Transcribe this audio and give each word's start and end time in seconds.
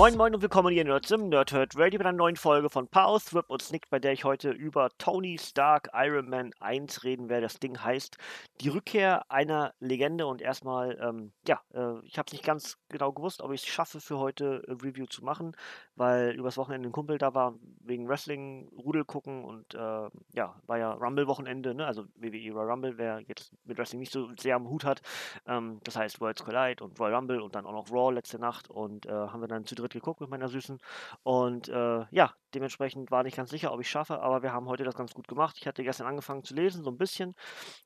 Moin 0.00 0.16
Moin 0.16 0.34
und 0.34 0.40
willkommen 0.40 0.72
hier 0.72 0.80
in 0.80 0.88
Nerds 0.88 1.10
im 1.10 1.28
Nerdhurt 1.28 1.76
Radio 1.76 1.98
mit 1.98 2.06
einer 2.06 2.16
neuen 2.16 2.36
Folge 2.36 2.70
von 2.70 2.88
Power 2.88 3.20
Thrip 3.20 3.50
und 3.50 3.60
Snick, 3.60 3.90
bei 3.90 3.98
der 3.98 4.14
ich 4.14 4.24
heute 4.24 4.48
über 4.50 4.88
Tony 4.96 5.36
Stark 5.38 5.90
Iron 5.92 6.30
Man 6.30 6.54
1 6.58 7.04
reden 7.04 7.28
werde. 7.28 7.42
Das 7.42 7.60
Ding 7.60 7.78
heißt 7.78 8.16
Die 8.62 8.70
Rückkehr 8.70 9.30
einer 9.30 9.74
Legende 9.78 10.26
und 10.26 10.40
erstmal, 10.40 10.98
ähm, 11.02 11.32
ja, 11.46 11.60
äh, 11.74 11.98
ich 12.06 12.16
habe 12.16 12.28
es 12.28 12.32
nicht 12.32 12.46
ganz 12.46 12.78
genau 12.88 13.12
gewusst, 13.12 13.42
ob 13.42 13.52
ich 13.52 13.60
es 13.60 13.68
schaffe 13.68 14.00
für 14.00 14.18
heute 14.18 14.62
äh, 14.68 14.72
Review 14.72 15.04
zu 15.04 15.22
machen, 15.22 15.54
weil 15.96 16.30
übers 16.30 16.56
Wochenende 16.56 16.88
ein 16.88 16.92
Kumpel 16.92 17.18
da 17.18 17.34
war 17.34 17.56
wegen 17.80 18.08
Wrestling, 18.08 18.70
Rudel 18.78 19.04
gucken 19.04 19.44
und 19.44 19.74
äh, 19.74 20.08
ja, 20.32 20.54
war 20.66 20.78
ja 20.78 20.92
Rumble-Wochenende, 20.94 21.74
ne? 21.74 21.84
also 21.84 22.06
WWE 22.16 22.52
Royal 22.54 22.70
Rumble, 22.70 22.96
wer 22.96 23.20
jetzt 23.28 23.52
mit 23.66 23.76
Wrestling 23.76 24.00
nicht 24.00 24.12
so 24.12 24.30
sehr 24.38 24.56
am 24.56 24.70
Hut 24.70 24.86
hat. 24.86 25.02
Ähm, 25.46 25.78
das 25.84 25.96
heißt 25.96 26.22
Worlds 26.22 26.42
Collide 26.42 26.82
und 26.82 26.98
Royal 26.98 27.16
Rumble 27.16 27.42
und 27.42 27.54
dann 27.54 27.66
auch 27.66 27.72
noch 27.72 27.90
Raw 27.90 28.14
letzte 28.14 28.38
Nacht 28.38 28.70
und 28.70 29.04
äh, 29.04 29.10
haben 29.10 29.42
wir 29.42 29.48
dann 29.48 29.66
zu 29.66 29.74
dritt 29.74 29.89
dritt 29.90 30.02
geguckt 30.02 30.20
mit 30.20 30.30
meiner 30.30 30.48
Süßen. 30.48 30.78
Und 31.22 31.68
äh, 31.68 32.04
ja, 32.10 32.32
dementsprechend 32.54 33.10
war 33.10 33.22
nicht 33.22 33.36
ganz 33.36 33.50
sicher, 33.50 33.72
ob 33.72 33.80
ich 33.80 33.88
schaffe, 33.88 34.20
aber 34.20 34.42
wir 34.42 34.52
haben 34.52 34.66
heute 34.66 34.84
das 34.84 34.94
ganz 34.94 35.14
gut 35.14 35.28
gemacht. 35.28 35.56
Ich 35.58 35.66
hatte 35.66 35.82
gestern 35.84 36.06
angefangen 36.06 36.42
zu 36.42 36.54
lesen, 36.54 36.82
so 36.82 36.90
ein 36.90 36.96
bisschen. 36.96 37.34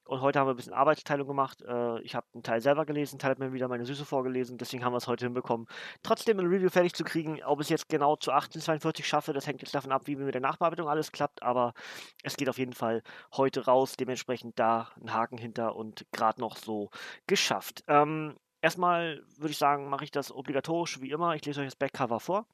Und 0.05 0.20
heute 0.20 0.38
haben 0.38 0.46
wir 0.46 0.55
ein 0.55 0.56
bisschen 0.56 0.72
Arbeitsteilung 0.72 1.27
gemacht. 1.27 1.62
Äh, 1.62 2.00
ich 2.02 2.14
habe 2.14 2.27
einen 2.34 2.42
Teil 2.42 2.61
selber 2.61 2.86
gelesen, 2.86 3.14
einen 3.14 3.19
Teil 3.20 3.30
hat 3.33 3.38
mir 3.38 3.52
wieder 3.52 3.69
meine 3.69 3.84
Süße 3.84 4.05
vorgelesen. 4.05 4.58
Deswegen 4.58 4.84
haben 4.84 4.92
wir 4.92 4.98
es 4.98 5.08
heute 5.08 5.27
hinbekommen, 5.27 5.66
trotzdem 6.02 6.38
ein 6.38 6.46
Review 6.46 6.70
fertig 6.70 6.94
zu 6.94 7.05
kriegen. 7.05 7.42
Ob 7.44 7.61
es 7.61 7.69
jetzt 7.69 7.88
genau 7.88 8.16
zu 8.16 8.30
1842 8.30 9.06
schaffe, 9.06 9.33
das 9.33 9.46
hängt 9.46 9.62
jetzt 9.62 9.74
davon 9.74 9.92
ab, 9.92 10.02
wie 10.06 10.16
mit 10.16 10.34
der 10.34 10.41
Nachbearbeitung 10.41 10.89
alles 10.89 11.12
klappt. 11.12 11.42
Aber 11.42 11.74
es 12.22 12.36
geht 12.36 12.48
auf 12.48 12.58
jeden 12.58 12.72
Fall 12.74 13.02
heute 13.34 13.64
raus. 13.64 13.96
Dementsprechend 13.96 14.58
da 14.58 14.89
ein 15.00 15.12
Haken 15.12 15.39
hinter 15.39 15.77
und 15.77 16.06
gerade 16.12 16.41
noch 16.41 16.56
so 16.56 16.91
geschafft. 17.27 17.83
Ähm, 17.89 18.36
Erstmal 18.64 19.22
würde 19.36 19.50
ich 19.50 19.58
sagen, 19.58 19.90
mache 19.90 20.04
ich 20.04 20.10
das 20.10 20.32
obligatorisch 20.32 20.98
wie 21.02 21.10
immer. 21.10 21.34
Ich 21.34 21.44
lese 21.44 21.60
euch 21.60 21.66
das 21.66 21.76
Backcover 21.76 22.18
vor 22.18 22.46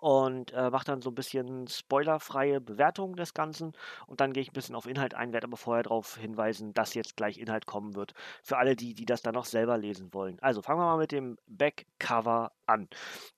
und 0.00 0.52
äh, 0.52 0.68
mache 0.68 0.84
dann 0.84 1.00
so 1.00 1.12
ein 1.12 1.14
bisschen 1.14 1.68
spoilerfreie 1.68 2.60
Bewertung 2.60 3.14
des 3.14 3.34
Ganzen 3.34 3.72
und 4.08 4.20
dann 4.20 4.32
gehe 4.32 4.42
ich 4.42 4.50
ein 4.50 4.54
bisschen 4.54 4.74
auf 4.74 4.88
Inhalt 4.88 5.14
ein, 5.14 5.32
werde 5.32 5.46
aber 5.46 5.56
vorher 5.56 5.84
darauf 5.84 6.16
hinweisen, 6.16 6.74
dass 6.74 6.94
jetzt 6.94 7.16
gleich 7.16 7.38
Inhalt 7.38 7.66
kommen 7.66 7.94
wird 7.94 8.14
für 8.42 8.58
alle 8.58 8.74
die, 8.74 8.94
die 8.94 9.06
das 9.06 9.22
dann 9.22 9.34
noch 9.34 9.44
selber 9.44 9.78
lesen 9.78 10.12
wollen. 10.12 10.40
Also 10.40 10.60
fangen 10.60 10.80
wir 10.80 10.86
mal 10.86 10.98
mit 10.98 11.12
dem 11.12 11.38
Backcover 11.46 12.50
an. 12.66 12.88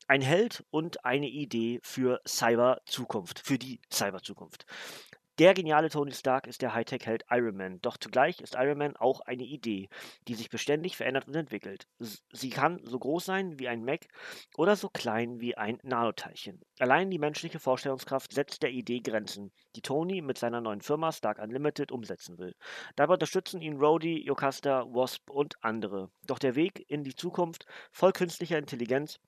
Ein 0.08 0.22
Held 0.22 0.64
und 0.70 1.04
eine 1.04 1.28
Idee 1.28 1.80
für 1.82 2.22
Cyber-Zukunft, 2.26 3.40
für 3.40 3.58
die 3.58 3.78
Cyber-Zukunft. 3.92 4.64
Der 5.41 5.55
geniale 5.55 5.88
Tony 5.88 6.12
Stark 6.12 6.46
ist 6.46 6.60
der 6.60 6.74
Hightech-Held 6.74 7.24
Iron 7.30 7.56
Man, 7.56 7.80
doch 7.80 7.96
zugleich 7.96 8.42
ist 8.42 8.56
Iron 8.56 8.77
Man 8.77 8.96
auch 8.96 9.22
eine 9.22 9.44
Idee, 9.44 9.88
die 10.28 10.34
sich 10.34 10.50
beständig 10.50 10.98
verändert 10.98 11.28
und 11.28 11.34
entwickelt. 11.34 11.86
Sie 11.98 12.50
kann 12.50 12.78
so 12.84 12.98
groß 12.98 13.24
sein 13.24 13.58
wie 13.58 13.66
ein 13.66 13.82
Mac 13.82 14.06
oder 14.58 14.77
so 14.77 14.91
klein 14.91 15.41
wie 15.41 15.56
ein 15.56 15.78
Nanoteilchen. 15.82 16.60
Allein 16.78 17.10
die 17.10 17.19
menschliche 17.19 17.59
Vorstellungskraft 17.59 18.34
setzt 18.34 18.62
der 18.62 18.72
Idee 18.72 19.00
Grenzen, 19.00 19.50
die 19.76 19.81
Tony 19.81 20.20
mit 20.20 20.37
seiner 20.37 20.60
neuen 20.60 20.82
Firma 20.82 21.10
Stark 21.10 21.38
Unlimited 21.38 21.91
umsetzen 21.91 22.37
will. 22.37 22.54
Dabei 22.97 23.14
unterstützen 23.14 23.62
ihn 23.62 23.78
Rhodey, 23.78 24.22
Jocasta, 24.22 24.84
Wasp 24.93 25.31
und 25.31 25.54
andere. 25.62 26.10
Doch 26.26 26.38
der 26.38 26.54
Weg 26.54 26.84
in 26.91 27.03
die 27.03 27.14
Zukunft 27.14 27.64
voll 27.93 28.12
künstlicher 28.12 28.59
Intelligenz 28.59 29.19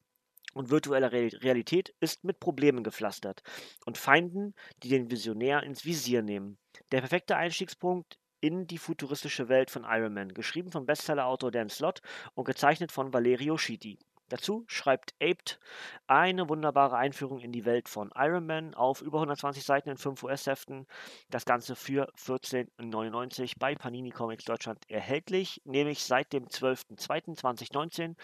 und 0.52 0.70
virtuelle 0.70 1.12
Realität 1.12 1.94
ist 2.00 2.24
mit 2.24 2.40
Problemen 2.40 2.84
gepflastert 2.84 3.42
und 3.86 3.98
Feinden, 3.98 4.54
die 4.82 4.88
den 4.88 5.10
Visionär 5.10 5.62
ins 5.62 5.84
Visier 5.84 6.22
nehmen. 6.22 6.58
Der 6.90 7.00
perfekte 7.00 7.36
Einstiegspunkt 7.36 8.18
in 8.40 8.66
die 8.66 8.78
futuristische 8.78 9.48
Welt 9.48 9.70
von 9.70 9.84
Iron 9.88 10.14
Man, 10.14 10.34
geschrieben 10.34 10.72
von 10.72 10.84
Bestsellerautor 10.84 11.50
Dan 11.50 11.68
Slott 11.68 12.02
und 12.34 12.44
gezeichnet 12.44 12.90
von 12.90 13.12
Valerio 13.12 13.56
Schiti. 13.56 13.98
Dazu 14.32 14.64
schreibt 14.66 15.14
Aped 15.20 15.60
eine 16.06 16.48
wunderbare 16.48 16.96
Einführung 16.96 17.40
in 17.40 17.52
die 17.52 17.66
Welt 17.66 17.86
von 17.86 18.10
Iron 18.16 18.46
Man 18.46 18.74
auf 18.74 19.02
über 19.02 19.18
120 19.18 19.62
Seiten 19.62 19.90
in 19.90 19.98
5 19.98 20.22
US-Heften. 20.22 20.86
Das 21.28 21.44
Ganze 21.44 21.76
für 21.76 22.10
14,99 22.14 23.58
bei 23.58 23.74
Panini 23.74 24.08
Comics 24.08 24.46
Deutschland 24.46 24.88
erhältlich, 24.88 25.60
nämlich 25.66 26.02
seit 26.02 26.32
dem 26.32 26.46
12.02.2019 26.46 28.16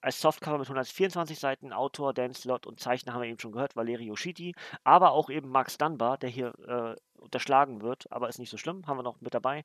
als 0.00 0.22
Softcover 0.22 0.56
mit 0.56 0.66
124 0.66 1.38
Seiten. 1.38 1.74
Autor 1.74 2.14
Dan 2.14 2.32
Slott 2.32 2.66
und 2.66 2.80
Zeichner 2.80 3.12
haben 3.12 3.20
wir 3.20 3.28
eben 3.28 3.38
schon 3.38 3.52
gehört, 3.52 3.76
Valerio 3.76 4.16
Schiti, 4.16 4.54
aber 4.82 5.12
auch 5.12 5.28
eben 5.28 5.50
Max 5.50 5.76
Dunbar, 5.76 6.16
der 6.16 6.30
hier 6.30 6.54
äh, 6.66 6.96
unterschlagen 7.20 7.82
wird, 7.82 8.10
aber 8.10 8.28
ist 8.28 8.38
nicht 8.38 8.50
so 8.50 8.56
schlimm, 8.56 8.86
haben 8.86 8.98
wir 8.98 9.02
noch 9.02 9.20
mit 9.20 9.34
dabei. 9.34 9.64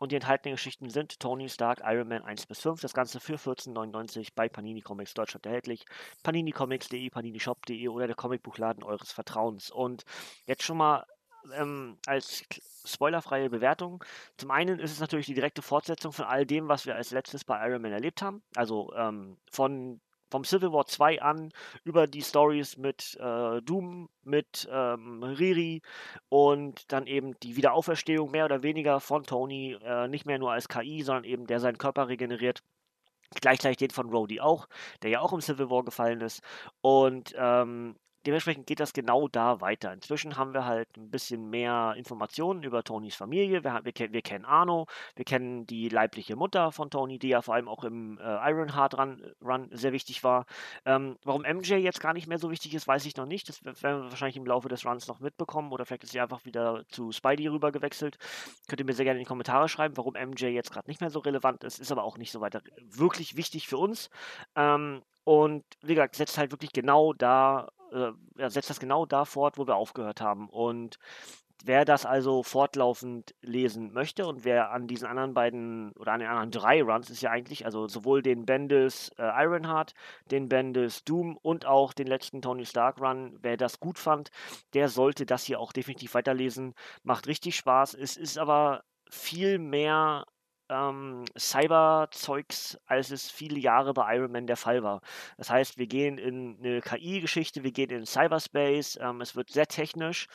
Und 0.00 0.12
die 0.12 0.16
enthaltenen 0.16 0.54
Geschichten 0.54 0.90
sind 0.90 1.20
Tony 1.20 1.48
Stark, 1.48 1.80
Iron 1.84 2.08
Man 2.08 2.22
1 2.22 2.46
bis 2.46 2.60
5, 2.60 2.80
das 2.80 2.94
Ganze 2.94 3.20
für 3.20 3.36
14,99 3.36 4.28
bei 4.34 4.48
Panini 4.48 4.80
Comics 4.80 5.14
Deutschland 5.14 5.46
erhältlich. 5.46 5.84
paninicomics.de, 6.22 7.10
paninishop.de 7.10 7.88
oder 7.88 8.06
der 8.06 8.16
Comicbuchladen 8.16 8.82
eures 8.82 9.12
Vertrauens. 9.12 9.70
Und 9.70 10.04
jetzt 10.46 10.62
schon 10.62 10.76
mal 10.76 11.06
ähm, 11.54 11.98
als 12.06 12.44
spoilerfreie 12.84 13.50
Bewertung. 13.50 14.04
Zum 14.36 14.50
einen 14.50 14.78
ist 14.78 14.92
es 14.92 15.00
natürlich 15.00 15.26
die 15.26 15.34
direkte 15.34 15.62
Fortsetzung 15.62 16.12
von 16.12 16.24
all 16.24 16.46
dem, 16.46 16.68
was 16.68 16.86
wir 16.86 16.94
als 16.94 17.10
letztes 17.10 17.44
bei 17.44 17.66
Iron 17.66 17.82
Man 17.82 17.92
erlebt 17.92 18.22
haben. 18.22 18.42
Also 18.54 18.92
ähm, 18.94 19.38
von 19.50 20.00
vom 20.32 20.44
Civil 20.44 20.72
War 20.72 20.86
2 20.86 21.20
an 21.22 21.52
über 21.84 22.06
die 22.06 22.22
Stories 22.22 22.78
mit 22.78 23.16
äh, 23.20 23.60
Doom, 23.62 24.08
mit 24.24 24.68
ähm, 24.72 25.22
Riri 25.22 25.82
und 26.30 26.90
dann 26.90 27.06
eben 27.06 27.38
die 27.40 27.56
Wiederauferstehung 27.56 28.30
mehr 28.30 28.46
oder 28.46 28.62
weniger 28.62 28.98
von 29.00 29.24
Tony, 29.24 29.76
äh, 29.84 30.08
nicht 30.08 30.26
mehr 30.26 30.38
nur 30.38 30.50
als 30.52 30.68
KI, 30.68 31.02
sondern 31.02 31.24
eben 31.24 31.46
der 31.46 31.60
seinen 31.60 31.78
Körper 31.78 32.08
regeneriert. 32.08 32.62
Gleichzeitig 33.40 33.78
den 33.78 33.90
von 33.90 34.10
Rhodey 34.10 34.40
auch, 34.40 34.68
der 35.02 35.10
ja 35.10 35.20
auch 35.20 35.32
im 35.32 35.40
Civil 35.40 35.70
War 35.70 35.84
gefallen 35.84 36.20
ist. 36.20 36.42
Und 36.80 37.34
ähm, 37.36 37.96
dementsprechend 38.26 38.66
geht 38.66 38.80
das 38.80 38.92
genau 38.92 39.28
da 39.28 39.60
weiter. 39.60 39.92
Inzwischen 39.92 40.36
haben 40.36 40.54
wir 40.54 40.64
halt 40.64 40.88
ein 40.96 41.10
bisschen 41.10 41.50
mehr 41.50 41.94
Informationen 41.96 42.62
über 42.62 42.82
Tonys 42.82 43.14
Familie. 43.14 43.64
Wir, 43.64 43.80
wir, 43.84 44.12
wir 44.12 44.22
kennen 44.22 44.44
Arno, 44.44 44.86
wir 45.16 45.24
kennen 45.24 45.66
die 45.66 45.88
leibliche 45.88 46.36
Mutter 46.36 46.72
von 46.72 46.90
Tony, 46.90 47.18
die 47.18 47.28
ja 47.28 47.42
vor 47.42 47.54
allem 47.54 47.68
auch 47.68 47.84
im 47.84 48.18
äh, 48.18 48.50
Ironheart 48.50 48.98
Run, 48.98 49.22
Run 49.42 49.68
sehr 49.72 49.92
wichtig 49.92 50.24
war. 50.24 50.46
Ähm, 50.84 51.16
warum 51.24 51.42
MJ 51.42 51.74
jetzt 51.74 52.00
gar 52.00 52.12
nicht 52.12 52.26
mehr 52.26 52.38
so 52.38 52.50
wichtig 52.50 52.74
ist, 52.74 52.86
weiß 52.86 53.04
ich 53.06 53.16
noch 53.16 53.26
nicht. 53.26 53.48
Das 53.48 53.64
werden 53.64 54.02
wir 54.02 54.10
wahrscheinlich 54.10 54.36
im 54.36 54.46
Laufe 54.46 54.68
des 54.68 54.86
Runs 54.86 55.08
noch 55.08 55.20
mitbekommen 55.20 55.72
oder 55.72 55.84
vielleicht 55.84 56.04
ist 56.04 56.12
sie 56.12 56.20
einfach 56.20 56.44
wieder 56.44 56.84
zu 56.88 57.12
Spidey 57.12 57.48
rüber 57.48 57.72
gewechselt. 57.72 58.18
Könnt 58.68 58.80
ihr 58.80 58.86
mir 58.86 58.94
sehr 58.94 59.04
gerne 59.04 59.18
in 59.18 59.24
die 59.24 59.28
Kommentare 59.28 59.68
schreiben, 59.68 59.96
warum 59.96 60.14
MJ 60.14 60.46
jetzt 60.46 60.72
gerade 60.72 60.88
nicht 60.88 61.00
mehr 61.00 61.10
so 61.10 61.20
relevant 61.20 61.64
ist. 61.64 61.78
Ist 61.78 61.92
aber 61.92 62.04
auch 62.04 62.18
nicht 62.18 62.32
so 62.32 62.40
weiter 62.40 62.62
wirklich 62.80 63.36
wichtig 63.36 63.68
für 63.68 63.78
uns. 63.78 64.10
Ähm, 64.56 65.02
und 65.24 65.64
wie 65.82 65.94
gesagt, 65.94 66.16
setzt 66.16 66.38
halt 66.38 66.50
wirklich 66.50 66.72
genau 66.72 67.12
da, 67.12 67.68
äh, 67.92 68.48
setzt 68.48 68.70
das 68.70 68.80
genau 68.80 69.06
da 69.06 69.24
fort, 69.24 69.58
wo 69.58 69.66
wir 69.66 69.76
aufgehört 69.76 70.20
haben. 70.20 70.48
Und 70.48 70.98
wer 71.64 71.84
das 71.84 72.06
also 72.06 72.42
fortlaufend 72.42 73.34
lesen 73.40 73.92
möchte 73.92 74.26
und 74.26 74.44
wer 74.44 74.70
an 74.72 74.86
diesen 74.86 75.06
anderen 75.06 75.34
beiden 75.34 75.92
oder 75.92 76.12
an 76.12 76.20
den 76.20 76.28
anderen 76.28 76.50
drei 76.50 76.82
Runs 76.82 77.10
ist 77.10 77.22
ja 77.22 77.30
eigentlich, 77.30 77.64
also 77.64 77.86
sowohl 77.88 78.22
den 78.22 78.44
Bendis 78.46 79.10
äh, 79.18 79.22
Ironheart, 79.22 79.94
den 80.30 80.48
Bendis 80.48 81.04
Doom 81.04 81.36
und 81.40 81.66
auch 81.66 81.92
den 81.92 82.06
letzten 82.06 82.42
Tony 82.42 82.66
Stark 82.66 83.00
Run, 83.00 83.38
wer 83.42 83.56
das 83.56 83.80
gut 83.80 83.98
fand, 83.98 84.30
der 84.74 84.88
sollte 84.88 85.26
das 85.26 85.44
hier 85.44 85.60
auch 85.60 85.72
definitiv 85.72 86.14
weiterlesen. 86.14 86.74
Macht 87.02 87.26
richtig 87.26 87.56
Spaß. 87.56 87.94
Es 87.94 88.16
ist 88.16 88.38
aber 88.38 88.84
viel 89.10 89.58
mehr 89.58 90.24
ähm, 90.72 91.24
Cyber-Zeugs, 91.38 92.78
als 92.86 93.10
es 93.10 93.30
viele 93.30 93.58
Jahre 93.58 93.92
bei 93.94 94.16
Iron 94.16 94.32
Man 94.32 94.46
der 94.46 94.56
Fall 94.56 94.82
war. 94.82 95.00
Das 95.36 95.50
heißt, 95.50 95.78
wir 95.78 95.86
gehen 95.86 96.18
in 96.18 96.58
eine 96.58 96.80
KI-Geschichte, 96.80 97.62
wir 97.62 97.72
gehen 97.72 97.90
in 97.90 98.06
Cyberspace, 98.06 98.98
ähm, 99.00 99.20
es 99.20 99.36
wird 99.36 99.50
sehr 99.50 99.66
technisch 99.66 100.28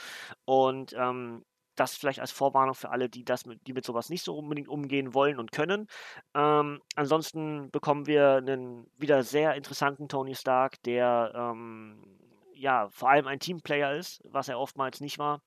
und 0.46 0.94
ähm, 0.98 1.44
das 1.76 1.96
vielleicht 1.96 2.20
als 2.20 2.32
Vorwarnung 2.32 2.76
für 2.76 2.90
alle, 2.90 3.10
die 3.10 3.24
das 3.24 3.46
mit, 3.46 3.66
die 3.68 3.74
mit 3.74 3.86
sowas 3.86 4.10
nicht 4.10 4.24
so 4.24 4.36
unbedingt 4.36 4.68
umgehen 4.68 5.14
wollen 5.14 5.40
und 5.40 5.52
können. 5.52 5.88
Ähm, 6.36 6.82
ansonsten 6.96 7.70
bekommen 7.72 8.08
wir 8.08 8.36
einen 8.38 8.88
wieder 8.98 9.24
sehr 9.24 9.56
interessanten 9.56 10.08
Tony 10.10 10.36
Stark, 10.36 10.82
der 10.84 11.32
ähm, 11.36 12.04
ja 12.54 12.90
vor 12.90 13.10
allem 13.10 13.28
ein 13.28 13.40
Teamplayer 13.40 13.94
ist, 13.96 14.22
was 14.26 14.50
er 14.50 14.60
oftmals 14.60 15.02
nicht 15.02 15.20
war 15.20 15.42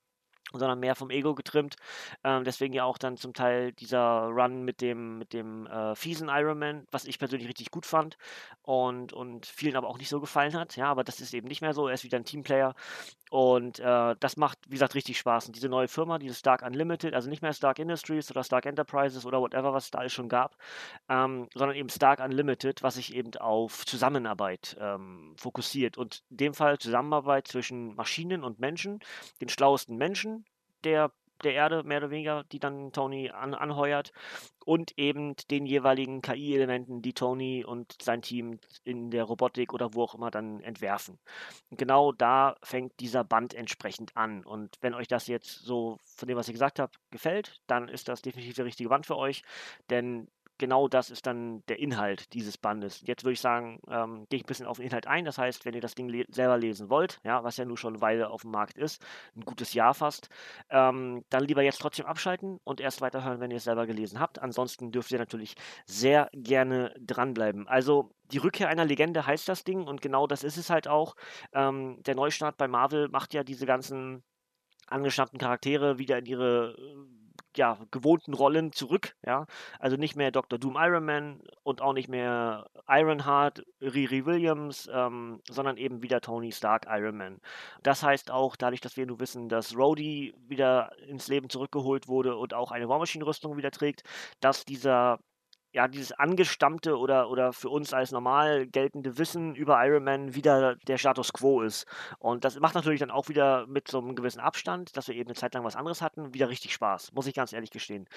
sondern 0.58 0.80
mehr 0.80 0.94
vom 0.94 1.10
Ego 1.10 1.34
getrimmt. 1.34 1.76
Ähm, 2.24 2.44
deswegen 2.44 2.74
ja 2.74 2.84
auch 2.84 2.98
dann 2.98 3.16
zum 3.16 3.34
Teil 3.34 3.72
dieser 3.72 4.28
Run 4.28 4.62
mit 4.64 4.80
dem, 4.80 5.18
mit 5.18 5.32
dem 5.32 5.66
äh, 5.66 5.94
fiesen 5.94 6.28
Ironman, 6.28 6.86
was 6.90 7.04
ich 7.04 7.18
persönlich 7.18 7.48
richtig 7.48 7.70
gut 7.70 7.86
fand 7.86 8.16
und, 8.62 9.12
und 9.12 9.46
vielen 9.46 9.76
aber 9.76 9.88
auch 9.88 9.98
nicht 9.98 10.08
so 10.08 10.20
gefallen 10.20 10.54
hat. 10.54 10.76
Ja, 10.76 10.86
aber 10.86 11.04
das 11.04 11.20
ist 11.20 11.34
eben 11.34 11.48
nicht 11.48 11.60
mehr 11.60 11.74
so. 11.74 11.88
Er 11.88 11.94
ist 11.94 12.04
wieder 12.04 12.18
ein 12.18 12.24
Teamplayer 12.24 12.74
und 13.30 13.78
äh, 13.78 14.16
das 14.18 14.36
macht, 14.36 14.58
wie 14.66 14.74
gesagt, 14.74 14.94
richtig 14.94 15.18
Spaß. 15.18 15.46
Und 15.46 15.56
diese 15.56 15.68
neue 15.68 15.86
Firma, 15.86 16.18
diese 16.18 16.34
Stark 16.34 16.62
Unlimited, 16.62 17.14
also 17.14 17.30
nicht 17.30 17.42
mehr 17.42 17.52
Stark 17.52 17.78
Industries 17.78 18.30
oder 18.30 18.42
Stark 18.42 18.66
Enterprises 18.66 19.24
oder 19.24 19.40
whatever, 19.40 19.72
was 19.72 19.84
es 19.84 19.90
da 19.92 19.98
alles 19.98 20.12
schon 20.12 20.28
gab, 20.28 20.56
ähm, 21.08 21.48
sondern 21.54 21.76
eben 21.76 21.88
Stark 21.88 22.20
Unlimited, 22.20 22.82
was 22.82 22.94
sich 22.94 23.14
eben 23.14 23.34
auf 23.36 23.86
Zusammenarbeit 23.86 24.76
ähm, 24.80 25.34
fokussiert. 25.36 25.96
Und 25.96 26.24
in 26.30 26.38
dem 26.38 26.54
Fall 26.54 26.78
Zusammenarbeit 26.78 27.46
zwischen 27.46 27.94
Maschinen 27.94 28.42
und 28.42 28.58
Menschen, 28.58 28.98
den 29.40 29.48
schlauesten 29.48 29.96
Menschen 29.96 30.39
der 30.84 31.12
der 31.44 31.54
Erde, 31.54 31.82
mehr 31.84 31.98
oder 31.98 32.10
weniger, 32.10 32.44
die 32.44 32.58
dann 32.58 32.92
Tony 32.92 33.30
an, 33.30 33.54
anheuert 33.54 34.12
und 34.64 34.96
eben 34.98 35.34
den 35.50 35.66
jeweiligen 35.66 36.22
KI-Elementen, 36.22 37.02
die 37.02 37.12
Tony 37.12 37.64
und 37.64 37.96
sein 38.00 38.22
Team 38.22 38.58
in 38.84 39.10
der 39.10 39.24
Robotik 39.24 39.72
oder 39.72 39.94
wo 39.94 40.02
auch 40.02 40.14
immer 40.14 40.30
dann 40.30 40.60
entwerfen. 40.60 41.18
Und 41.70 41.78
genau 41.78 42.12
da 42.12 42.56
fängt 42.62 42.98
dieser 43.00 43.24
Band 43.24 43.54
entsprechend 43.54 44.16
an. 44.16 44.44
Und 44.44 44.76
wenn 44.80 44.94
euch 44.94 45.08
das 45.08 45.26
jetzt 45.26 45.64
so 45.64 45.98
von 46.16 46.28
dem, 46.28 46.36
was 46.36 46.48
ich 46.48 46.54
gesagt 46.54 46.78
habe, 46.78 46.92
gefällt, 47.10 47.60
dann 47.66 47.88
ist 47.88 48.08
das 48.08 48.22
definitiv 48.22 48.54
der 48.54 48.66
richtige 48.66 48.88
Band 48.88 49.06
für 49.06 49.16
euch, 49.16 49.42
denn 49.88 50.28
genau 50.60 50.86
das 50.86 51.10
ist 51.10 51.26
dann 51.26 51.64
der 51.66 51.80
Inhalt 51.80 52.32
dieses 52.34 52.58
Bandes. 52.58 53.02
Jetzt 53.06 53.24
würde 53.24 53.32
ich 53.32 53.40
sagen, 53.40 53.80
ähm, 53.88 54.26
gehe 54.28 54.36
ich 54.36 54.44
ein 54.44 54.46
bisschen 54.46 54.66
auf 54.66 54.76
den 54.76 54.86
Inhalt 54.86 55.06
ein. 55.08 55.24
Das 55.24 55.38
heißt, 55.38 55.64
wenn 55.64 55.74
ihr 55.74 55.80
das 55.80 55.94
Ding 55.96 56.08
le 56.08 56.26
selber 56.28 56.58
lesen 56.58 56.90
wollt, 56.90 57.18
ja, 57.24 57.42
was 57.42 57.56
ja 57.56 57.64
nun 57.64 57.78
schon 57.78 57.94
eine 57.94 58.02
Weile 58.02 58.30
auf 58.30 58.42
dem 58.42 58.52
Markt 58.52 58.76
ist, 58.76 59.02
ein 59.34 59.40
gutes 59.40 59.72
Jahr 59.72 59.94
fast, 59.94 60.28
ähm, 60.68 61.24
dann 61.30 61.44
lieber 61.44 61.62
jetzt 61.62 61.80
trotzdem 61.80 62.06
abschalten 62.06 62.60
und 62.62 62.80
erst 62.80 63.00
weiterhören, 63.00 63.40
wenn 63.40 63.50
ihr 63.50 63.56
es 63.56 63.64
selber 63.64 63.86
gelesen 63.86 64.20
habt. 64.20 64.38
Ansonsten 64.38 64.92
dürft 64.92 65.10
ihr 65.10 65.18
natürlich 65.18 65.54
sehr 65.86 66.28
gerne 66.34 66.94
dranbleiben. 67.00 67.66
Also 67.66 68.12
die 68.30 68.38
Rückkehr 68.38 68.68
einer 68.68 68.84
Legende 68.84 69.26
heißt 69.26 69.48
das 69.48 69.64
Ding 69.64 69.86
und 69.86 70.02
genau 70.02 70.26
das 70.26 70.44
ist 70.44 70.58
es 70.58 70.68
halt 70.68 70.86
auch. 70.86 71.16
Ähm, 71.52 72.02
der 72.04 72.14
Neustart 72.14 72.58
bei 72.58 72.68
Marvel 72.68 73.08
macht 73.08 73.32
ja 73.32 73.42
diese 73.42 73.64
ganzen 73.66 74.22
angestammten 74.86 75.38
Charaktere 75.38 75.98
wieder 75.98 76.18
in 76.18 76.26
ihre 76.26 76.76
ja, 77.56 77.78
gewohnten 77.90 78.34
Rollen 78.34 78.72
zurück, 78.72 79.16
ja. 79.24 79.46
Also 79.78 79.96
nicht 79.96 80.16
mehr 80.16 80.30
Dr. 80.30 80.58
Doom 80.58 80.76
Iron 80.78 81.04
Man 81.04 81.40
und 81.62 81.80
auch 81.82 81.92
nicht 81.92 82.08
mehr 82.08 82.66
Ironheart, 82.88 83.64
Riri 83.80 84.26
Williams, 84.26 84.88
ähm, 84.92 85.40
sondern 85.48 85.76
eben 85.76 86.02
wieder 86.02 86.20
Tony 86.20 86.52
Stark 86.52 86.86
Iron 86.88 87.16
Man. 87.16 87.40
Das 87.82 88.02
heißt 88.02 88.30
auch, 88.30 88.56
dadurch, 88.56 88.80
dass 88.80 88.96
wir 88.96 89.06
nun 89.06 89.20
wissen, 89.20 89.48
dass 89.48 89.76
Rhodey 89.76 90.34
wieder 90.46 90.92
ins 91.06 91.28
Leben 91.28 91.48
zurückgeholt 91.50 92.08
wurde 92.08 92.36
und 92.36 92.54
auch 92.54 92.70
eine 92.70 92.88
War 92.88 92.98
Machine 92.98 93.26
Rüstung 93.26 93.56
wieder 93.56 93.70
trägt, 93.70 94.02
dass 94.40 94.64
dieser 94.64 95.18
ja, 95.72 95.86
dieses 95.86 96.12
angestammte 96.12 96.98
oder, 96.98 97.30
oder 97.30 97.52
für 97.52 97.68
uns 97.68 97.92
als 97.92 98.10
normal 98.10 98.66
geltende 98.66 99.18
Wissen 99.18 99.54
über 99.54 99.84
Iron 99.84 100.04
Man 100.04 100.34
wieder 100.34 100.76
der 100.76 100.98
Status 100.98 101.32
quo 101.32 101.62
ist. 101.62 101.86
Und 102.18 102.44
das 102.44 102.58
macht 102.58 102.74
natürlich 102.74 103.00
dann 103.00 103.10
auch 103.10 103.28
wieder 103.28 103.66
mit 103.66 103.88
so 103.88 103.98
einem 103.98 104.16
gewissen 104.16 104.40
Abstand, 104.40 104.96
dass 104.96 105.08
wir 105.08 105.14
eben 105.14 105.28
eine 105.28 105.36
Zeit 105.36 105.54
lang 105.54 105.64
was 105.64 105.76
anderes 105.76 106.02
hatten, 106.02 106.34
wieder 106.34 106.48
richtig 106.48 106.74
Spaß, 106.74 107.12
muss 107.12 107.26
ich 107.26 107.34
ganz 107.34 107.52
ehrlich 107.52 107.70
gestehen. 107.70 108.08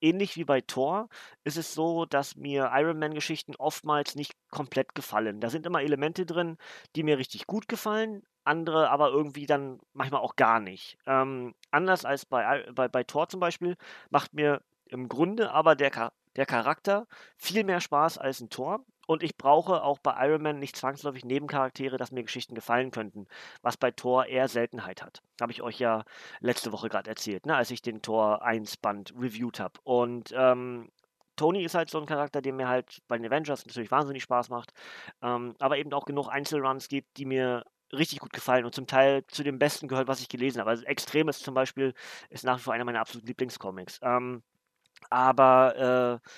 Ähnlich 0.00 0.36
wie 0.36 0.44
bei 0.44 0.60
Thor 0.60 1.08
ist 1.44 1.56
es 1.56 1.74
so, 1.74 2.04
dass 2.04 2.36
mir 2.36 2.70
Iron 2.74 2.98
Man-Geschichten 2.98 3.56
oftmals 3.56 4.14
nicht 4.14 4.34
komplett 4.50 4.94
gefallen. 4.94 5.40
Da 5.40 5.50
sind 5.50 5.66
immer 5.66 5.82
Elemente 5.82 6.24
drin, 6.24 6.56
die 6.94 7.02
mir 7.02 7.18
richtig 7.18 7.46
gut 7.46 7.68
gefallen, 7.68 8.22
andere 8.44 8.90
aber 8.90 9.10
irgendwie 9.10 9.46
dann 9.46 9.80
manchmal 9.92 10.20
auch 10.20 10.36
gar 10.36 10.60
nicht. 10.60 10.98
Ähm, 11.06 11.54
anders 11.70 12.04
als 12.04 12.26
bei, 12.26 12.64
bei, 12.72 12.88
bei 12.88 13.02
Thor 13.02 13.28
zum 13.28 13.40
Beispiel, 13.40 13.76
macht 14.10 14.34
mir 14.34 14.62
im 14.86 15.08
Grunde 15.08 15.52
aber 15.52 15.74
der, 15.74 16.12
der 16.36 16.46
Charakter 16.46 17.06
viel 17.36 17.64
mehr 17.64 17.80
Spaß 17.80 18.18
als 18.18 18.40
ein 18.40 18.50
Tor. 18.50 18.84
Und 19.06 19.22
ich 19.22 19.36
brauche 19.36 19.82
auch 19.82 19.98
bei 19.98 20.14
Iron 20.26 20.42
Man 20.42 20.58
nicht 20.60 20.76
zwangsläufig 20.76 21.24
Nebencharaktere, 21.24 21.96
dass 21.96 22.12
mir 22.12 22.22
Geschichten 22.22 22.54
gefallen 22.54 22.92
könnten, 22.92 23.26
was 23.60 23.76
bei 23.76 23.90
Thor 23.90 24.26
eher 24.26 24.46
Seltenheit 24.48 25.02
hat. 25.02 25.22
Habe 25.40 25.52
ich 25.52 25.60
euch 25.60 25.78
ja 25.80 26.04
letzte 26.40 26.72
Woche 26.72 26.88
gerade 26.88 27.10
erzählt, 27.10 27.44
ne, 27.44 27.56
als 27.56 27.70
ich 27.72 27.82
den 27.82 28.00
Thor 28.00 28.42
1 28.42 28.76
Band 28.76 29.12
reviewed 29.18 29.58
habe. 29.58 29.80
Und 29.82 30.32
ähm, 30.36 30.90
Tony 31.36 31.64
ist 31.64 31.74
halt 31.74 31.90
so 31.90 31.98
ein 31.98 32.06
Charakter, 32.06 32.40
der 32.40 32.52
mir 32.52 32.68
halt 32.68 32.98
bei 33.08 33.16
den 33.16 33.26
Avengers 33.26 33.66
natürlich 33.66 33.90
wahnsinnig 33.90 34.22
Spaß 34.22 34.50
macht, 34.50 34.72
ähm, 35.22 35.54
aber 35.58 35.78
eben 35.78 35.92
auch 35.92 36.04
genug 36.04 36.28
Einzelruns 36.28 36.88
gibt, 36.88 37.16
die 37.16 37.24
mir 37.24 37.64
richtig 37.92 38.20
gut 38.20 38.32
gefallen 38.32 38.64
und 38.64 38.74
zum 38.74 38.86
Teil 38.86 39.26
zu 39.26 39.42
dem 39.42 39.58
Besten 39.58 39.88
gehört, 39.88 40.08
was 40.08 40.20
ich 40.20 40.28
gelesen 40.28 40.60
habe. 40.60 40.70
Also 40.70 40.84
Extrem 40.84 41.28
ist 41.28 41.42
zum 41.42 41.54
Beispiel 41.54 41.94
ist 42.30 42.44
nach 42.44 42.58
wie 42.58 42.62
vor 42.62 42.74
einer 42.74 42.84
meiner 42.84 43.00
absoluten 43.00 43.26
Lieblingscomics. 43.26 44.00
Ähm, 44.02 44.42
aber 45.10 46.20
äh, 46.22 46.28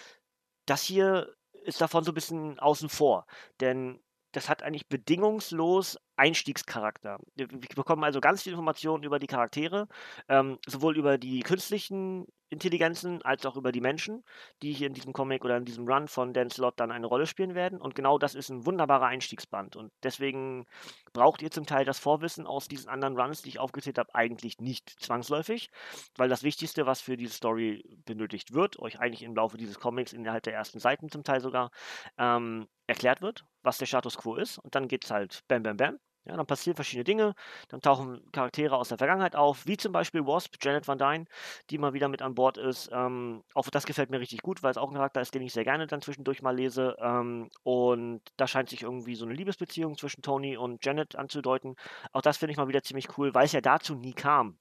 das 0.66 0.82
hier 0.82 1.34
ist 1.64 1.80
davon 1.80 2.04
so 2.04 2.12
ein 2.12 2.14
bisschen 2.14 2.58
außen 2.58 2.88
vor, 2.88 3.26
denn 3.60 4.00
das 4.32 4.48
hat 4.48 4.62
eigentlich 4.62 4.88
bedingungslos 4.88 5.96
Einstiegscharakter. 6.16 7.18
Wir 7.34 7.46
bekommen 7.46 8.04
also 8.04 8.20
ganz 8.20 8.42
viele 8.42 8.54
Informationen 8.54 9.04
über 9.04 9.18
die 9.18 9.26
Charaktere, 9.26 9.88
ähm, 10.28 10.58
sowohl 10.66 10.96
über 10.98 11.18
die 11.18 11.40
künstlichen 11.40 12.26
Intelligenzen 12.54 13.20
als 13.22 13.44
auch 13.44 13.56
über 13.56 13.70
die 13.70 13.80
Menschen, 13.82 14.24
die 14.62 14.72
hier 14.72 14.86
in 14.86 14.94
diesem 14.94 15.12
Comic 15.12 15.44
oder 15.44 15.56
in 15.56 15.66
diesem 15.66 15.86
Run 15.86 16.08
von 16.08 16.32
Dan 16.32 16.48
Slott 16.48 16.80
dann 16.80 16.90
eine 16.90 17.06
Rolle 17.06 17.26
spielen 17.26 17.54
werden. 17.54 17.80
Und 17.80 17.94
genau 17.94 18.18
das 18.18 18.34
ist 18.34 18.48
ein 18.48 18.64
wunderbarer 18.64 19.06
Einstiegsband. 19.06 19.76
Und 19.76 19.92
deswegen 20.02 20.64
braucht 21.12 21.42
ihr 21.42 21.50
zum 21.50 21.66
Teil 21.66 21.84
das 21.84 21.98
Vorwissen 21.98 22.46
aus 22.46 22.68
diesen 22.68 22.88
anderen 22.88 23.18
Runs, 23.18 23.42
die 23.42 23.50
ich 23.50 23.58
aufgezählt 23.58 23.98
habe, 23.98 24.14
eigentlich 24.14 24.58
nicht 24.58 24.88
zwangsläufig, 25.00 25.70
weil 26.16 26.28
das 26.28 26.42
Wichtigste, 26.42 26.86
was 26.86 27.00
für 27.00 27.16
diese 27.16 27.34
Story 27.34 27.84
benötigt 28.06 28.54
wird, 28.54 28.78
euch 28.78 29.00
eigentlich 29.00 29.22
im 29.22 29.34
Laufe 29.34 29.56
dieses 29.58 29.78
Comics 29.78 30.12
innerhalb 30.12 30.44
der 30.44 30.54
ersten 30.54 30.78
Seiten 30.78 31.10
zum 31.10 31.24
Teil 31.24 31.40
sogar 31.40 31.70
ähm, 32.16 32.68
erklärt 32.86 33.20
wird, 33.20 33.44
was 33.62 33.78
der 33.78 33.86
Status 33.86 34.16
quo 34.16 34.36
ist. 34.36 34.58
Und 34.58 34.74
dann 34.74 34.88
geht 34.88 35.04
es 35.04 35.10
halt 35.10 35.42
bam, 35.48 35.62
bam, 35.62 35.76
bam. 35.76 35.98
Ja, 36.26 36.36
dann 36.36 36.46
passieren 36.46 36.74
verschiedene 36.74 37.04
Dinge, 37.04 37.34
dann 37.68 37.82
tauchen 37.82 38.22
Charaktere 38.32 38.76
aus 38.76 38.88
der 38.88 38.96
Vergangenheit 38.98 39.36
auf, 39.36 39.66
wie 39.66 39.76
zum 39.76 39.92
Beispiel 39.92 40.26
Wasp, 40.26 40.54
Janet 40.62 40.88
Van 40.88 40.96
Dyne, 40.98 41.26
die 41.70 41.76
mal 41.78 41.92
wieder 41.92 42.08
mit 42.08 42.22
an 42.22 42.34
Bord 42.34 42.56
ist. 42.56 42.88
Ähm, 42.92 43.44
auch 43.54 43.68
das 43.68 43.84
gefällt 43.84 44.10
mir 44.10 44.20
richtig 44.20 44.40
gut, 44.42 44.62
weil 44.62 44.70
es 44.70 44.78
auch 44.78 44.88
ein 44.88 44.94
Charakter 44.94 45.20
ist, 45.20 45.34
den 45.34 45.42
ich 45.42 45.52
sehr 45.52 45.64
gerne 45.64 45.86
dann 45.86 46.00
zwischendurch 46.00 46.40
mal 46.40 46.56
lese. 46.56 46.96
Ähm, 46.98 47.50
und 47.62 48.22
da 48.38 48.46
scheint 48.46 48.70
sich 48.70 48.82
irgendwie 48.82 49.14
so 49.16 49.26
eine 49.26 49.34
Liebesbeziehung 49.34 49.98
zwischen 49.98 50.22
Tony 50.22 50.56
und 50.56 50.84
Janet 50.84 51.14
anzudeuten. 51.16 51.76
Auch 52.12 52.22
das 52.22 52.38
finde 52.38 52.52
ich 52.52 52.56
mal 52.58 52.68
wieder 52.68 52.82
ziemlich 52.82 53.18
cool, 53.18 53.34
weil 53.34 53.44
es 53.44 53.52
ja 53.52 53.60
dazu 53.60 53.94
nie 53.94 54.14
kam. 54.14 54.58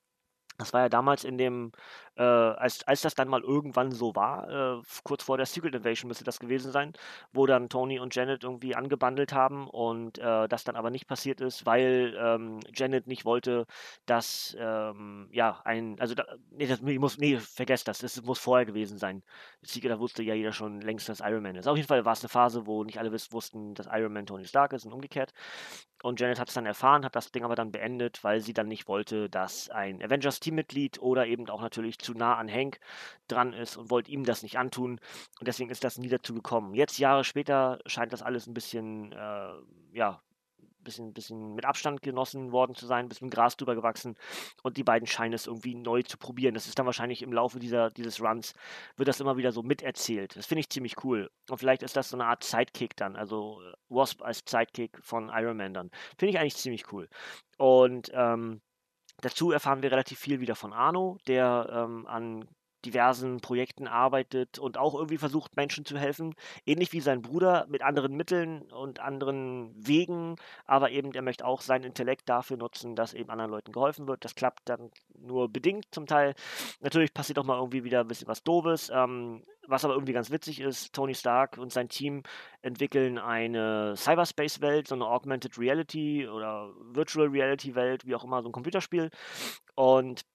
Das 0.63 0.73
war 0.73 0.81
ja 0.81 0.89
damals 0.89 1.23
in 1.25 1.37
dem, 1.37 1.71
äh, 2.15 2.23
als, 2.23 2.87
als 2.87 3.01
das 3.01 3.15
dann 3.15 3.27
mal 3.27 3.41
irgendwann 3.41 3.91
so 3.91 4.15
war, 4.15 4.79
äh, 4.79 4.81
kurz 5.03 5.23
vor 5.23 5.37
der 5.37 5.45
Secret 5.45 5.75
Invasion 5.75 6.07
müsste 6.07 6.23
das 6.23 6.39
gewesen 6.39 6.71
sein, 6.71 6.93
wo 7.33 7.45
dann 7.45 7.69
Tony 7.69 7.99
und 7.99 8.15
Janet 8.15 8.43
irgendwie 8.43 8.75
angebandelt 8.75 9.33
haben 9.33 9.67
und 9.69 10.19
äh, 10.19 10.47
das 10.47 10.63
dann 10.63 10.75
aber 10.75 10.89
nicht 10.89 11.07
passiert 11.07 11.41
ist, 11.41 11.65
weil 11.65 12.15
ähm, 12.17 12.59
Janet 12.73 13.07
nicht 13.07 13.25
wollte, 13.25 13.65
dass, 14.05 14.55
ähm, 14.59 15.27
ja, 15.31 15.61
ein, 15.65 15.99
also, 15.99 16.15
da, 16.15 16.25
nee, 16.51 16.67
das 16.67 16.81
muss, 16.81 17.17
nee, 17.17 17.37
vergesst 17.39 17.87
das, 17.87 18.03
es 18.03 18.21
muss 18.23 18.39
vorher 18.39 18.65
gewesen 18.65 18.97
sein. 18.97 19.23
Secret, 19.61 19.91
da 19.91 19.99
wusste 19.99 20.23
ja 20.23 20.33
jeder 20.33 20.53
schon 20.53 20.81
längst, 20.81 21.09
dass 21.09 21.19
Iron 21.19 21.43
Man 21.43 21.55
ist. 21.55 21.67
Auf 21.67 21.77
jeden 21.77 21.87
Fall 21.87 22.05
war 22.05 22.13
es 22.13 22.21
eine 22.21 22.29
Phase, 22.29 22.65
wo 22.65 22.83
nicht 22.83 22.99
alle 22.99 23.11
wussten, 23.11 23.73
dass 23.75 23.87
Iron 23.91 24.13
Man 24.13 24.25
Tony 24.25 24.45
Stark 24.45 24.73
ist 24.73 24.85
und 24.85 24.93
umgekehrt. 24.93 25.33
Und 26.03 26.19
Janet 26.19 26.37
hat 26.37 26.49
es 26.49 26.53
dann 26.53 26.65
erfahren, 26.65 27.05
hat 27.05 27.15
das 27.15 27.31
Ding 27.31 27.45
aber 27.45 27.55
dann 27.55 27.71
beendet, 27.71 28.25
weil 28.25 28.41
sie 28.41 28.51
dann 28.51 28.67
nicht 28.67 28.89
wollte, 28.89 29.29
dass 29.29 29.69
ein 29.69 30.03
Avengers-Teammitglied 30.03 31.01
oder 31.01 31.25
eben 31.27 31.49
auch 31.49 31.61
natürlich 31.61 31.97
zu 31.97 32.13
nah 32.13 32.35
an 32.35 32.51
Hank 32.51 32.81
dran 33.29 33.53
ist 33.53 33.77
und 33.77 33.89
wollte 33.89 34.11
ihm 34.11 34.25
das 34.25 34.43
nicht 34.43 34.57
antun. 34.57 34.99
Und 35.39 35.47
deswegen 35.47 35.69
ist 35.69 35.85
das 35.85 35.97
nie 35.97 36.09
dazu 36.09 36.33
gekommen. 36.33 36.73
Jetzt, 36.73 36.99
Jahre 36.99 37.23
später, 37.23 37.79
scheint 37.85 38.11
das 38.11 38.21
alles 38.21 38.47
ein 38.47 38.53
bisschen, 38.53 39.13
äh, 39.13 39.53
ja, 39.93 40.21
bisschen, 40.83 41.13
bisschen 41.13 41.55
mit 41.55 41.65
Abstand 41.65 42.01
genossen 42.01 42.51
worden 42.51 42.75
zu 42.75 42.85
sein, 42.85 43.05
ein 43.05 43.09
bisschen 43.09 43.29
Gras 43.29 43.57
drüber 43.57 43.75
gewachsen 43.75 44.15
und 44.63 44.77
die 44.77 44.83
beiden 44.83 45.07
scheinen 45.07 45.33
es 45.33 45.47
irgendwie 45.47 45.75
neu 45.75 46.03
zu 46.03 46.17
probieren. 46.17 46.53
Das 46.53 46.67
ist 46.67 46.77
dann 46.77 46.85
wahrscheinlich 46.85 47.21
im 47.21 47.33
Laufe 47.33 47.59
dieser, 47.59 47.91
dieses 47.91 48.21
Runs, 48.21 48.53
wird 48.97 49.07
das 49.07 49.19
immer 49.19 49.37
wieder 49.37 49.51
so 49.51 49.63
miterzählt. 49.63 50.35
Das 50.35 50.45
finde 50.45 50.61
ich 50.61 50.69
ziemlich 50.69 51.03
cool. 51.03 51.29
Und 51.49 51.57
vielleicht 51.57 51.83
ist 51.83 51.95
das 51.95 52.09
so 52.09 52.17
eine 52.17 52.25
Art 52.25 52.43
Sidekick 52.43 52.95
dann, 52.95 53.15
also 53.15 53.61
äh, 53.61 53.73
Wasp 53.89 54.21
als 54.21 54.43
Sidekick 54.47 54.97
von 55.01 55.29
Iron 55.29 55.57
Man 55.57 55.73
dann. 55.73 55.89
Finde 56.17 56.31
ich 56.31 56.39
eigentlich 56.39 56.55
ziemlich 56.55 56.91
cool. 56.91 57.07
Und 57.57 58.11
ähm, 58.13 58.61
dazu 59.21 59.51
erfahren 59.51 59.83
wir 59.83 59.91
relativ 59.91 60.19
viel 60.19 60.39
wieder 60.39 60.55
von 60.55 60.73
Arno, 60.73 61.17
der 61.27 61.69
ähm, 61.71 62.05
an 62.07 62.47
diversen 62.85 63.39
Projekten 63.39 63.87
arbeitet 63.87 64.59
und 64.59 64.77
auch 64.77 64.95
irgendwie 64.95 65.17
versucht, 65.17 65.55
Menschen 65.55 65.85
zu 65.85 65.97
helfen. 65.97 66.35
Ähnlich 66.65 66.93
wie 66.93 67.01
sein 67.01 67.21
Bruder 67.21 67.65
mit 67.69 67.81
anderen 67.81 68.15
Mitteln 68.15 68.63
und 68.71 68.99
anderen 68.99 69.73
Wegen, 69.75 70.35
aber 70.65 70.91
eben 70.91 71.11
er 71.13 71.21
möchte 71.21 71.45
auch 71.45 71.61
seinen 71.61 71.83
Intellekt 71.83 72.29
dafür 72.29 72.57
nutzen, 72.57 72.95
dass 72.95 73.13
eben 73.13 73.29
anderen 73.29 73.51
Leuten 73.51 73.71
geholfen 73.71 74.07
wird. 74.07 74.25
Das 74.25 74.35
klappt 74.35 74.69
dann 74.69 74.91
nur 75.17 75.49
bedingt 75.49 75.85
zum 75.91 76.07
Teil. 76.07 76.35
Natürlich 76.81 77.13
passiert 77.13 77.39
auch 77.39 77.45
mal 77.45 77.57
irgendwie 77.57 77.83
wieder 77.83 78.01
ein 78.01 78.07
bisschen 78.07 78.27
was 78.27 78.43
Doofes. 78.43 78.91
Ähm, 78.93 79.43
was 79.67 79.85
aber 79.85 79.93
irgendwie 79.93 80.13
ganz 80.13 80.29
witzig 80.31 80.59
ist, 80.59 80.93
Tony 80.93 81.15
Stark 81.15 81.57
und 81.57 81.71
sein 81.71 81.89
Team 81.89 82.23
entwickeln 82.61 83.17
eine 83.17 83.95
Cyberspace-Welt, 83.95 84.87
so 84.87 84.95
eine 84.95 85.05
Augmented 85.05 85.57
Reality 85.57 86.27
oder 86.27 86.69
Virtual 86.91 87.27
Reality-Welt, 87.27 88.05
wie 88.05 88.15
auch 88.15 88.23
immer, 88.23 88.41
so 88.41 88.49
ein 88.49 88.51
Computerspiel. 88.51 89.09
Und 89.75 90.25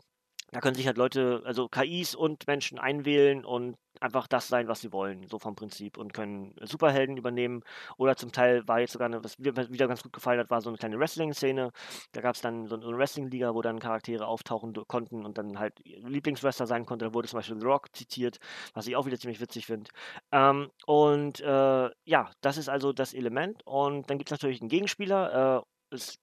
da 0.50 0.60
können 0.60 0.74
sich 0.74 0.86
halt 0.86 0.96
Leute, 0.96 1.42
also 1.44 1.68
KIs 1.68 2.14
und 2.14 2.46
Menschen 2.46 2.78
einwählen 2.78 3.44
und 3.44 3.76
einfach 4.00 4.26
das 4.26 4.48
sein, 4.48 4.68
was 4.68 4.80
sie 4.80 4.92
wollen, 4.92 5.26
so 5.28 5.38
vom 5.38 5.56
Prinzip 5.56 5.98
und 5.98 6.14
können 6.14 6.54
Superhelden 6.62 7.16
übernehmen. 7.16 7.62
Oder 7.96 8.16
zum 8.16 8.32
Teil 8.32 8.66
war 8.66 8.80
jetzt 8.80 8.92
sogar 8.92 9.06
eine, 9.06 9.22
was 9.22 9.38
mir 9.38 9.56
wieder 9.56 9.88
ganz 9.88 10.02
gut 10.02 10.12
gefallen 10.12 10.38
hat, 10.38 10.50
war 10.50 10.60
so 10.60 10.70
eine 10.70 10.78
kleine 10.78 10.98
Wrestling-Szene. 10.98 11.70
Da 12.12 12.20
gab 12.20 12.34
es 12.34 12.40
dann 12.40 12.66
so 12.66 12.76
eine 12.76 12.96
Wrestling-Liga, 12.96 13.54
wo 13.54 13.62
dann 13.62 13.78
Charaktere 13.80 14.26
auftauchen 14.26 14.72
konnten 14.86 15.24
und 15.24 15.36
dann 15.38 15.58
halt 15.58 15.74
Lieblingswrestler 15.84 16.66
sein 16.66 16.86
konnte. 16.86 17.06
Da 17.06 17.14
wurde 17.14 17.28
zum 17.28 17.38
Beispiel 17.38 17.58
The 17.60 17.66
Rock 17.66 17.94
zitiert, 17.94 18.38
was 18.74 18.86
ich 18.86 18.96
auch 18.96 19.06
wieder 19.06 19.18
ziemlich 19.18 19.40
witzig 19.40 19.66
finde. 19.66 19.90
Ähm, 20.32 20.70
und 20.86 21.40
äh, 21.40 21.90
ja, 22.04 22.30
das 22.40 22.56
ist 22.56 22.68
also 22.68 22.92
das 22.92 23.14
Element. 23.14 23.66
Und 23.66 24.08
dann 24.08 24.18
gibt 24.18 24.30
es 24.30 24.32
natürlich 24.32 24.60
einen 24.60 24.70
Gegenspieler. 24.70 25.64
Äh, 25.90 25.94
es 25.94 26.18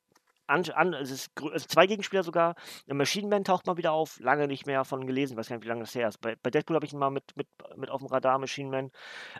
an, 0.47 0.63
an, 0.71 0.93
es 0.93 1.11
ist 1.11 1.31
also 1.41 1.65
zwei 1.67 1.87
Gegenspieler 1.87 2.23
sogar. 2.23 2.55
Machine 2.87 3.27
Man 3.27 3.43
taucht 3.43 3.65
mal 3.65 3.77
wieder 3.77 3.91
auf, 3.91 4.19
lange 4.19 4.47
nicht 4.47 4.65
mehr 4.65 4.85
von 4.85 5.05
gelesen, 5.07 5.37
weiß 5.37 5.49
gar 5.49 5.55
nicht, 5.57 5.65
wie 5.65 5.69
lange 5.69 5.81
das 5.81 5.95
her 5.95 6.07
ist. 6.07 6.19
Bei, 6.21 6.35
bei 6.41 6.49
Deadpool 6.49 6.75
habe 6.75 6.85
ich 6.85 6.93
ihn 6.93 6.99
mal 6.99 7.09
mit, 7.09 7.35
mit, 7.35 7.47
mit 7.75 7.89
auf 7.89 8.01
dem 8.01 8.07
Radar, 8.07 8.39
Machine 8.39 8.69
Man. 8.69 8.91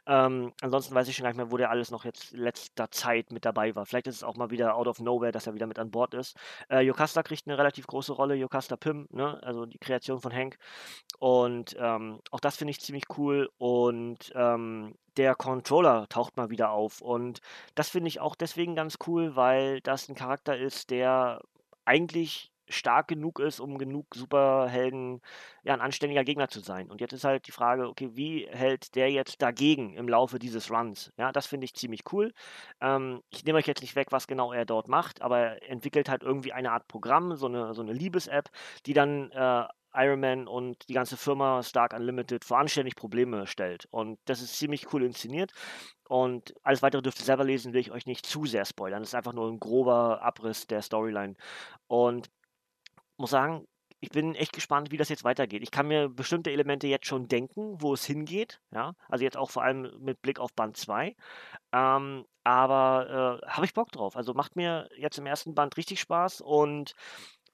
Ähm, 0.05 0.53
ansonsten 0.61 0.95
weiß 0.95 1.07
ich 1.07 1.15
schon 1.15 1.23
gar 1.23 1.29
nicht 1.29 1.37
mehr, 1.37 1.51
wo 1.51 1.57
der 1.57 1.69
alles 1.69 1.91
noch 1.91 2.05
jetzt 2.05 2.31
letzter 2.31 2.89
Zeit 2.91 3.31
mit 3.31 3.45
dabei 3.45 3.75
war. 3.75 3.85
Vielleicht 3.85 4.07
ist 4.07 4.15
es 4.15 4.23
auch 4.23 4.35
mal 4.35 4.49
wieder 4.49 4.75
out 4.75 4.87
of 4.87 4.99
nowhere, 4.99 5.31
dass 5.31 5.47
er 5.47 5.53
wieder 5.53 5.67
mit 5.67 5.79
an 5.79 5.91
Bord 5.91 6.13
ist. 6.13 6.37
Äh, 6.69 6.81
Jocasta 6.81 7.23
kriegt 7.23 7.47
eine 7.47 7.57
relativ 7.57 7.87
große 7.87 8.13
Rolle, 8.13 8.35
Jocasta 8.35 8.75
Pym, 8.77 9.07
ne? 9.11 9.39
also 9.43 9.65
die 9.65 9.79
Kreation 9.79 10.19
von 10.19 10.33
Hank. 10.33 10.57
Und 11.19 11.75
ähm, 11.79 12.19
auch 12.31 12.39
das 12.39 12.57
finde 12.57 12.71
ich 12.71 12.81
ziemlich 12.81 13.05
cool. 13.17 13.49
Und 13.57 14.31
ähm, 14.35 14.95
der 15.17 15.35
Controller 15.35 16.07
taucht 16.09 16.37
mal 16.37 16.49
wieder 16.49 16.71
auf. 16.71 17.01
Und 17.01 17.39
das 17.75 17.89
finde 17.89 18.07
ich 18.09 18.19
auch 18.19 18.35
deswegen 18.35 18.75
ganz 18.75 18.97
cool, 19.07 19.35
weil 19.35 19.81
das 19.81 20.09
ein 20.09 20.15
Charakter 20.15 20.57
ist, 20.57 20.89
der 20.89 21.41
eigentlich 21.85 22.51
stark 22.67 23.07
genug 23.07 23.39
ist, 23.39 23.59
um 23.59 23.77
genug 23.77 24.07
Superhelden, 24.15 25.21
ja, 25.63 25.73
ein 25.73 25.81
anständiger 25.81 26.23
Gegner 26.23 26.47
zu 26.47 26.59
sein. 26.59 26.89
Und 26.89 27.01
jetzt 27.01 27.13
ist 27.13 27.23
halt 27.23 27.47
die 27.47 27.51
Frage, 27.51 27.87
okay, 27.87 28.09
wie 28.13 28.47
hält 28.49 28.95
der 28.95 29.11
jetzt 29.11 29.41
dagegen 29.41 29.93
im 29.95 30.07
Laufe 30.07 30.39
dieses 30.39 30.71
Runs? 30.71 31.11
Ja, 31.17 31.31
das 31.31 31.45
finde 31.47 31.65
ich 31.65 31.75
ziemlich 31.75 32.01
cool. 32.11 32.33
Ähm, 32.81 33.21
ich 33.29 33.43
nehme 33.45 33.59
euch 33.59 33.67
jetzt 33.67 33.81
nicht 33.81 33.95
weg, 33.95 34.07
was 34.11 34.27
genau 34.27 34.51
er 34.51 34.65
dort 34.65 34.87
macht, 34.87 35.21
aber 35.21 35.39
er 35.39 35.69
entwickelt 35.69 36.09
halt 36.09 36.23
irgendwie 36.23 36.53
eine 36.53 36.71
Art 36.71 36.87
Programm, 36.87 37.35
so 37.35 37.47
eine, 37.47 37.73
so 37.73 37.81
eine 37.81 37.93
Liebes-App, 37.93 38.49
die 38.85 38.93
dann 38.93 39.31
äh, 39.31 39.65
Iron 39.97 40.19
Man 40.19 40.47
und 40.47 40.87
die 40.89 40.93
ganze 40.93 41.17
Firma 41.17 41.63
Stark 41.63 41.93
Unlimited 41.93 42.43
vor 42.45 42.59
anständig 42.59 42.95
Probleme 42.95 43.47
stellt. 43.47 43.87
Und 43.91 44.19
das 44.25 44.41
ist 44.41 44.57
ziemlich 44.57 44.91
cool 44.93 45.03
inszeniert. 45.03 45.51
Und 46.07 46.53
alles 46.63 46.81
weitere 46.81 47.01
dürft 47.01 47.19
ihr 47.19 47.25
selber 47.25 47.43
lesen, 47.43 47.73
will 47.73 47.81
ich 47.81 47.91
euch 47.91 48.05
nicht 48.05 48.25
zu 48.25 48.45
sehr 48.45 48.65
spoilern. 48.65 49.01
Das 49.01 49.09
ist 49.09 49.15
einfach 49.15 49.33
nur 49.33 49.49
ein 49.49 49.59
grober 49.59 50.21
Abriss 50.21 50.67
der 50.67 50.81
Storyline. 50.81 51.35
Und 51.87 52.29
muss 53.17 53.31
sagen, 53.31 53.67
ich 53.99 54.09
bin 54.09 54.35
echt 54.35 54.53
gespannt, 54.53 54.91
wie 54.91 54.97
das 54.97 55.09
jetzt 55.09 55.23
weitergeht. 55.23 55.63
Ich 55.63 55.71
kann 55.71 55.87
mir 55.87 56.09
bestimmte 56.09 56.51
Elemente 56.51 56.87
jetzt 56.87 57.07
schon 57.07 57.27
denken, 57.27 57.81
wo 57.81 57.93
es 57.93 58.05
hingeht. 58.05 58.61
Ja, 58.71 58.93
also 59.09 59.23
jetzt 59.23 59.37
auch 59.37 59.49
vor 59.49 59.63
allem 59.63 59.91
mit 59.99 60.21
Blick 60.21 60.39
auf 60.39 60.53
Band 60.53 60.77
2. 60.77 61.15
Ähm, 61.71 62.25
aber 62.43 63.41
äh, 63.43 63.47
habe 63.47 63.65
ich 63.65 63.73
Bock 63.73 63.91
drauf. 63.91 64.15
Also 64.15 64.33
macht 64.33 64.55
mir 64.55 64.89
jetzt 64.97 65.17
im 65.17 65.25
ersten 65.25 65.55
Band 65.55 65.75
richtig 65.77 65.99
Spaß 65.99 66.41
und 66.41 66.93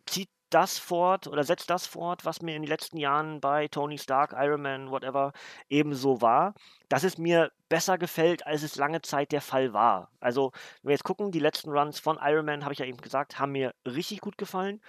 zieht 0.05 0.29
das 0.53 0.77
fort 0.79 1.27
oder 1.27 1.43
setzt 1.43 1.69
das 1.69 1.85
fort, 1.87 2.25
was 2.25 2.41
mir 2.41 2.55
in 2.55 2.61
den 2.63 2.69
letzten 2.69 2.97
Jahren 2.97 3.41
bei 3.41 3.67
Tony 3.67 3.97
Stark, 3.97 4.33
Iron 4.37 4.61
Man, 4.61 4.91
whatever, 4.91 5.33
ebenso 5.69 6.21
war, 6.21 6.53
dass 6.89 7.03
es 7.03 7.17
mir 7.17 7.51
besser 7.71 7.97
gefällt, 7.97 8.45
als 8.45 8.63
es 8.63 8.75
lange 8.75 9.01
Zeit 9.01 9.31
der 9.31 9.39
Fall 9.39 9.71
war. 9.71 10.11
Also, 10.19 10.51
wenn 10.81 10.89
wir 10.89 10.95
jetzt 10.95 11.05
gucken, 11.05 11.31
die 11.31 11.39
letzten 11.39 11.71
Runs 11.71 11.99
von 11.99 12.19
Iron 12.21 12.45
Man, 12.45 12.65
habe 12.65 12.73
ich 12.73 12.79
ja 12.79 12.85
eben 12.85 12.97
gesagt, 12.97 13.39
haben 13.39 13.53
mir 13.53 13.73
richtig 13.85 14.19
gut 14.19 14.37
gefallen. 14.37 14.81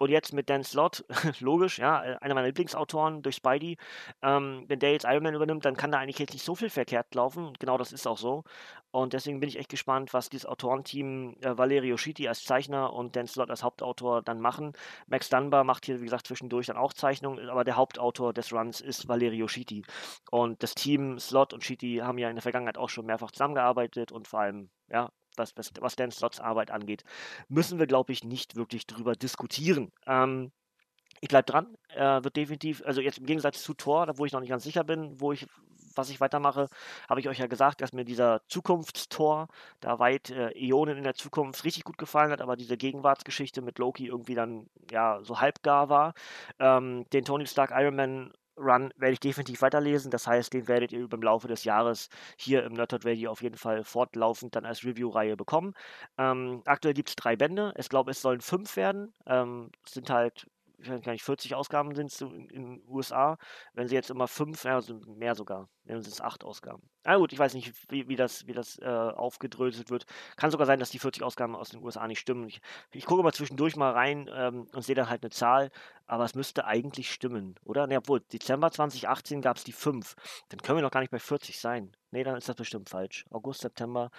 Und 0.00 0.08
jetzt 0.08 0.32
mit 0.32 0.48
Dan 0.48 0.64
Slott, 0.64 1.04
logisch, 1.40 1.78
ja, 1.78 2.02
äh, 2.02 2.16
einer 2.22 2.34
meiner 2.34 2.46
Lieblingsautoren 2.46 3.20
durch 3.20 3.36
Spidey, 3.36 3.76
ähm, 4.22 4.64
wenn 4.68 4.78
der 4.78 4.92
jetzt 4.92 5.04
Iron 5.04 5.22
Man 5.22 5.34
übernimmt, 5.34 5.66
dann 5.66 5.76
kann 5.76 5.92
da 5.92 5.98
eigentlich 5.98 6.18
jetzt 6.18 6.32
nicht 6.32 6.44
so 6.44 6.54
viel 6.54 6.70
verkehrt 6.70 7.14
laufen. 7.14 7.52
Genau 7.58 7.76
das 7.76 7.92
ist 7.92 8.06
auch 8.06 8.16
so. 8.16 8.44
Und 8.92 9.12
deswegen 9.12 9.38
bin 9.38 9.48
ich 9.48 9.58
echt 9.58 9.68
gespannt, 9.68 10.12
was 10.14 10.30
dieses 10.30 10.46
Autorenteam 10.46 11.36
äh, 11.42 11.56
Valerio 11.56 11.96
Schitti 11.96 12.26
als 12.26 12.44
Zeichner 12.44 12.92
und 12.92 13.14
Dan 13.14 13.28
Slott 13.28 13.50
als 13.50 13.62
Hauptautor 13.62 14.22
dann 14.22 14.40
machen. 14.40 14.72
Max 15.06 15.28
Dunbar 15.28 15.62
macht 15.62 15.84
hier, 15.84 16.00
wie 16.00 16.04
gesagt, 16.04 16.26
zwischendurch 16.26 16.66
dann 16.66 16.76
auch 16.76 16.92
Zeichnungen, 16.92 17.48
aber 17.50 17.64
der 17.64 17.76
Hauptautor 17.76 18.32
des 18.32 18.52
Runs 18.52 18.80
ist 18.80 19.06
Valerio 19.08 19.46
Schitti. 19.46 19.84
Und 20.30 20.62
das 20.62 20.74
Team 20.74 21.20
Slott 21.20 21.52
und 21.52 21.62
Schitti 21.62 22.00
haben 22.02 22.18
ja 22.18 22.29
in 22.30 22.36
der 22.36 22.42
Vergangenheit 22.42 22.78
auch 22.78 22.88
schon 22.88 23.06
mehrfach 23.06 23.30
zusammengearbeitet 23.30 24.12
und 24.12 24.28
vor 24.28 24.40
allem, 24.40 24.70
ja, 24.88 25.10
was, 25.36 25.56
was, 25.56 25.72
was 25.80 25.96
Dan 25.96 26.10
Slotts 26.10 26.40
Arbeit 26.40 26.70
angeht, 26.70 27.04
müssen 27.48 27.78
wir, 27.78 27.86
glaube 27.86 28.12
ich, 28.12 28.24
nicht 28.24 28.56
wirklich 28.56 28.86
drüber 28.86 29.14
diskutieren. 29.14 29.92
Ähm, 30.06 30.52
ich 31.20 31.28
bleibe 31.28 31.50
dran, 31.50 31.76
äh, 31.88 32.24
wird 32.24 32.36
definitiv, 32.36 32.82
also 32.84 33.00
jetzt 33.00 33.18
im 33.18 33.26
Gegensatz 33.26 33.62
zu 33.62 33.74
Tor, 33.74 34.06
wo 34.16 34.24
ich 34.24 34.32
noch 34.32 34.40
nicht 34.40 34.48
ganz 34.48 34.64
sicher 34.64 34.84
bin, 34.84 35.20
wo 35.20 35.32
ich, 35.32 35.46
was 35.94 36.08
ich 36.08 36.20
weitermache, 36.20 36.68
habe 37.08 37.20
ich 37.20 37.28
euch 37.28 37.38
ja 37.38 37.46
gesagt, 37.46 37.82
dass 37.82 37.92
mir 37.92 38.04
dieser 38.04 38.40
Zukunftstor, 38.48 39.48
da 39.80 39.98
weit 39.98 40.30
äh, 40.30 40.50
Äonen 40.52 40.96
in 40.96 41.04
der 41.04 41.14
Zukunft 41.14 41.64
richtig 41.64 41.84
gut 41.84 41.98
gefallen 41.98 42.30
hat, 42.30 42.40
aber 42.40 42.56
diese 42.56 42.76
Gegenwartsgeschichte 42.76 43.60
mit 43.60 43.78
Loki 43.78 44.06
irgendwie 44.06 44.34
dann 44.34 44.68
ja 44.90 45.20
so 45.22 45.40
halbgar 45.40 45.88
war. 45.88 46.14
Ähm, 46.58 47.04
den 47.12 47.24
Tony 47.24 47.46
Stark 47.46 47.70
Iron 47.74 47.96
Man 47.96 48.32
Run 48.60 48.92
werde 48.96 49.12
ich 49.14 49.20
definitiv 49.20 49.62
weiterlesen. 49.62 50.10
Das 50.10 50.26
heißt, 50.26 50.52
den 50.52 50.68
werdet 50.68 50.92
ihr 50.92 51.10
im 51.12 51.22
Laufe 51.22 51.48
des 51.48 51.64
Jahres 51.64 52.08
hier 52.36 52.64
im 52.64 52.74
Nerdhot 52.74 53.04
Radio 53.06 53.30
auf 53.30 53.42
jeden 53.42 53.56
Fall 53.56 53.84
fortlaufend 53.84 54.54
dann 54.54 54.66
als 54.66 54.84
Review-Reihe 54.84 55.36
bekommen. 55.36 55.74
Ähm, 56.18 56.62
aktuell 56.66 56.94
gibt 56.94 57.08
es 57.10 57.16
drei 57.16 57.36
Bände. 57.36 57.72
Ich 57.78 57.88
glaube, 57.88 58.10
es 58.12 58.22
sollen 58.22 58.40
fünf 58.40 58.76
werden. 58.76 59.12
Ähm, 59.26 59.70
sind 59.86 60.10
halt 60.10 60.46
ich 60.82 60.90
weiß 60.90 61.02
gar 61.02 61.12
nicht, 61.12 61.24
40 61.24 61.54
Ausgaben 61.54 61.94
sind 61.94 62.10
es 62.10 62.20
in 62.20 62.48
den 62.48 62.82
USA. 62.88 63.36
Wenn 63.74 63.88
sie 63.88 63.94
jetzt 63.94 64.10
immer 64.10 64.28
fünf, 64.28 64.64
ja, 64.64 64.80
sind 64.80 65.06
mehr 65.06 65.34
sogar, 65.34 65.68
dann 65.84 66.02
sind 66.02 66.12
es 66.12 66.20
acht 66.20 66.44
Ausgaben. 66.44 66.82
Na 67.04 67.16
gut, 67.16 67.32
ich 67.32 67.38
weiß 67.38 67.54
nicht, 67.54 67.72
wie, 67.90 68.08
wie 68.08 68.16
das, 68.16 68.46
wie 68.46 68.52
das 68.52 68.78
äh, 68.78 68.86
aufgedröselt 68.86 69.90
wird. 69.90 70.06
Kann 70.36 70.50
sogar 70.50 70.66
sein, 70.66 70.78
dass 70.78 70.90
die 70.90 70.98
40 70.98 71.22
Ausgaben 71.22 71.56
aus 71.56 71.70
den 71.70 71.82
USA 71.82 72.06
nicht 72.06 72.20
stimmen. 72.20 72.48
Ich, 72.48 72.60
ich 72.92 73.06
gucke 73.06 73.22
mal 73.22 73.32
zwischendurch 73.32 73.76
mal 73.76 73.92
rein 73.92 74.30
ähm, 74.32 74.66
und 74.72 74.82
sehe 74.82 74.94
dann 74.94 75.10
halt 75.10 75.22
eine 75.22 75.30
Zahl, 75.30 75.70
aber 76.06 76.24
es 76.24 76.34
müsste 76.34 76.64
eigentlich 76.64 77.10
stimmen, 77.12 77.54
oder? 77.64 77.86
Ne, 77.86 77.98
obwohl, 77.98 78.20
Dezember 78.20 78.70
2018 78.70 79.42
gab 79.42 79.56
es 79.56 79.64
die 79.64 79.72
fünf. 79.72 80.14
Dann 80.48 80.60
können 80.60 80.78
wir 80.78 80.82
noch 80.82 80.90
gar 80.90 81.00
nicht 81.00 81.12
bei 81.12 81.18
40 81.18 81.58
sein. 81.58 81.92
Ne, 82.10 82.24
dann 82.24 82.36
ist 82.36 82.48
das 82.48 82.56
bestimmt 82.56 82.88
falsch. 82.88 83.24
August, 83.30 83.60
September, 83.60 84.10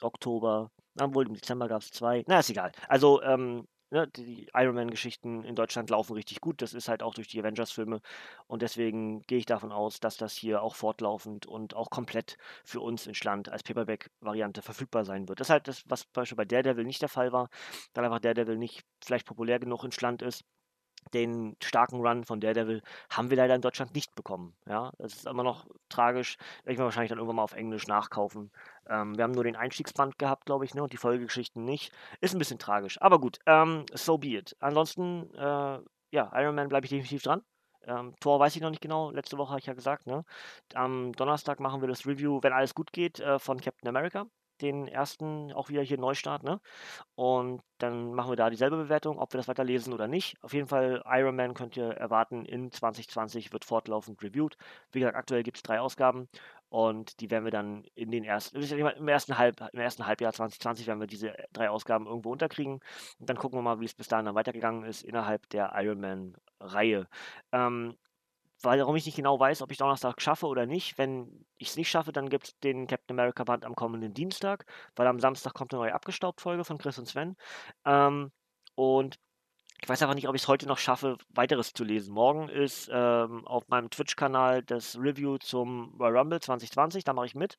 Oktober, 0.00 0.70
na, 0.94 1.12
wohl 1.14 1.26
im 1.26 1.34
Dezember 1.34 1.68
gab 1.68 1.82
es 1.82 1.90
zwei. 1.90 2.24
Na, 2.26 2.40
ist 2.40 2.50
egal. 2.50 2.72
Also, 2.88 3.22
ähm, 3.22 3.66
ne, 3.90 4.06
die 4.08 4.48
Iron 4.54 4.74
Man-Geschichten 4.74 5.44
in 5.44 5.54
Deutschland 5.54 5.90
laufen 5.90 6.14
richtig 6.14 6.40
gut. 6.40 6.62
Das 6.62 6.74
ist 6.74 6.88
halt 6.88 7.02
auch 7.02 7.14
durch 7.14 7.28
die 7.28 7.40
Avengers-Filme. 7.40 8.00
Und 8.46 8.62
deswegen 8.62 9.22
gehe 9.22 9.38
ich 9.38 9.46
davon 9.46 9.72
aus, 9.72 10.00
dass 10.00 10.16
das 10.16 10.34
hier 10.34 10.62
auch 10.62 10.74
fortlaufend 10.74 11.46
und 11.46 11.74
auch 11.74 11.90
komplett 11.90 12.36
für 12.64 12.80
uns 12.80 13.06
in 13.06 13.14
Schland 13.14 13.48
als 13.48 13.62
Paperback-Variante 13.62 14.62
verfügbar 14.62 15.04
sein 15.04 15.28
wird. 15.28 15.40
Das 15.40 15.48
ist 15.48 15.50
halt 15.50 15.68
das, 15.68 15.82
was 15.86 16.02
zum 16.02 16.12
Beispiel 16.14 16.36
bei 16.36 16.44
Daredevil 16.44 16.84
nicht 16.84 17.02
der 17.02 17.08
Fall 17.08 17.32
war, 17.32 17.48
weil 17.94 18.04
einfach 18.04 18.20
Daredevil 18.20 18.58
nicht 18.58 18.82
vielleicht 19.04 19.26
populär 19.26 19.58
genug 19.58 19.84
in 19.84 19.92
Schland 19.92 20.22
ist 20.22 20.44
den 21.14 21.56
starken 21.62 22.00
Run 22.00 22.24
von 22.24 22.40
Daredevil 22.40 22.82
haben 23.10 23.30
wir 23.30 23.36
leider 23.36 23.54
in 23.54 23.60
Deutschland 23.60 23.94
nicht 23.94 24.14
bekommen. 24.14 24.54
Ja, 24.66 24.92
das 24.98 25.14
ist 25.14 25.26
immer 25.26 25.42
noch 25.42 25.66
tragisch. 25.88 26.36
Werde 26.64 26.72
ich 26.72 26.78
mir 26.78 26.84
wahrscheinlich 26.84 27.10
dann 27.10 27.18
irgendwann 27.18 27.36
mal 27.36 27.42
auf 27.42 27.54
Englisch 27.54 27.86
nachkaufen. 27.86 28.50
Ähm, 28.88 29.16
wir 29.16 29.24
haben 29.24 29.32
nur 29.32 29.44
den 29.44 29.56
Einstiegsband 29.56 30.18
gehabt, 30.18 30.46
glaube 30.46 30.64
ich, 30.64 30.74
ne, 30.74 30.82
und 30.82 30.92
die 30.92 30.96
Folgegeschichten 30.96 31.64
nicht. 31.64 31.92
Ist 32.20 32.34
ein 32.34 32.38
bisschen 32.38 32.58
tragisch. 32.58 33.00
Aber 33.00 33.18
gut, 33.20 33.38
ähm, 33.46 33.86
so 33.92 34.18
be 34.18 34.28
it. 34.36 34.56
Ansonsten, 34.60 35.32
äh, 35.34 35.78
ja, 36.12 36.30
Iron 36.34 36.54
Man 36.54 36.68
bleibe 36.68 36.86
ich 36.86 36.90
definitiv 36.90 37.22
dran. 37.22 37.42
Ähm, 37.86 38.14
Tor 38.20 38.38
weiß 38.40 38.54
ich 38.56 38.62
noch 38.62 38.70
nicht 38.70 38.82
genau. 38.82 39.10
Letzte 39.10 39.38
Woche 39.38 39.50
habe 39.50 39.60
ich 39.60 39.66
ja 39.66 39.74
gesagt, 39.74 40.06
ne? 40.06 40.24
Am 40.74 41.12
Donnerstag 41.12 41.60
machen 41.60 41.80
wir 41.80 41.88
das 41.88 42.06
Review, 42.06 42.40
wenn 42.42 42.52
alles 42.52 42.74
gut 42.74 42.92
geht, 42.92 43.20
äh, 43.20 43.38
von 43.38 43.60
Captain 43.60 43.88
America 43.88 44.26
den 44.62 44.88
ersten 44.88 45.52
auch 45.52 45.68
wieder 45.68 45.82
hier 45.82 45.98
Neustart, 45.98 46.42
ne? 46.42 46.60
Und 47.14 47.62
dann 47.78 48.14
machen 48.14 48.30
wir 48.30 48.36
da 48.36 48.50
dieselbe 48.50 48.76
Bewertung, 48.76 49.18
ob 49.18 49.32
wir 49.32 49.38
das 49.38 49.48
weiterlesen 49.48 49.92
oder 49.92 50.08
nicht. 50.08 50.36
Auf 50.42 50.52
jeden 50.52 50.68
Fall, 50.68 51.02
Iron 51.06 51.36
Man 51.36 51.54
könnt 51.54 51.76
ihr 51.76 51.90
erwarten, 51.90 52.44
in 52.44 52.70
2020 52.70 53.52
wird 53.52 53.64
fortlaufend 53.64 54.22
reviewed. 54.22 54.56
Wie 54.92 55.00
gesagt, 55.00 55.16
aktuell 55.16 55.42
gibt 55.42 55.58
es 55.58 55.62
drei 55.62 55.80
Ausgaben 55.80 56.28
und 56.68 57.20
die 57.20 57.30
werden 57.30 57.44
wir 57.44 57.50
dann 57.50 57.84
in 57.94 58.10
den 58.10 58.24
ersten, 58.24 58.62
im 58.62 59.08
ersten, 59.08 59.38
Halb, 59.38 59.60
im 59.72 59.80
ersten 59.80 60.06
Halbjahr 60.06 60.32
2020 60.32 60.86
werden 60.86 61.00
wir 61.00 61.08
diese 61.08 61.34
drei 61.52 61.68
Ausgaben 61.68 62.06
irgendwo 62.06 62.30
unterkriegen. 62.30 62.80
Und 63.18 63.28
dann 63.28 63.36
gucken 63.36 63.58
wir 63.58 63.62
mal, 63.62 63.80
wie 63.80 63.86
es 63.86 63.94
bis 63.94 64.08
dahin 64.08 64.26
dann 64.26 64.36
weitergegangen 64.36 64.84
ist 64.84 65.02
innerhalb 65.02 65.48
der 65.50 65.72
Iron 65.76 66.00
Man-Reihe. 66.00 67.08
Ähm, 67.52 67.96
warum 68.62 68.96
ich 68.96 69.06
nicht 69.06 69.16
genau 69.16 69.38
weiß, 69.38 69.62
ob 69.62 69.70
ich 69.72 69.78
Donnerstag 69.78 70.20
schaffe 70.20 70.46
oder 70.46 70.66
nicht. 70.66 70.98
Wenn 70.98 71.46
ich 71.58 71.68
es 71.70 71.76
nicht 71.76 71.90
schaffe, 71.90 72.12
dann 72.12 72.28
gibt 72.28 72.44
es 72.46 72.58
den 72.60 72.86
Captain 72.86 73.18
America 73.18 73.44
Band 73.44 73.64
am 73.64 73.74
kommenden 73.74 74.14
Dienstag, 74.14 74.66
weil 74.96 75.06
am 75.06 75.20
Samstag 75.20 75.54
kommt 75.54 75.72
eine 75.72 75.82
neue 75.82 75.94
Abgestaubt-Folge 75.94 76.64
von 76.64 76.78
Chris 76.78 76.98
und 76.98 77.06
Sven. 77.06 77.36
Ähm, 77.84 78.32
und 78.74 79.18
ich 79.82 79.88
weiß 79.88 80.02
aber 80.02 80.14
nicht, 80.14 80.28
ob 80.28 80.34
ich 80.34 80.42
es 80.42 80.48
heute 80.48 80.68
noch 80.68 80.76
schaffe, 80.76 81.16
weiteres 81.30 81.72
zu 81.72 81.84
lesen. 81.84 82.12
Morgen 82.12 82.50
ist 82.50 82.90
ähm, 82.92 83.46
auf 83.46 83.66
meinem 83.68 83.88
Twitch-Kanal 83.88 84.62
das 84.62 84.98
Review 85.00 85.38
zum 85.38 85.94
Royal 85.98 86.18
Rumble 86.18 86.40
2020, 86.40 87.04
da 87.04 87.14
mache 87.14 87.26
ich 87.26 87.34
mit. 87.34 87.56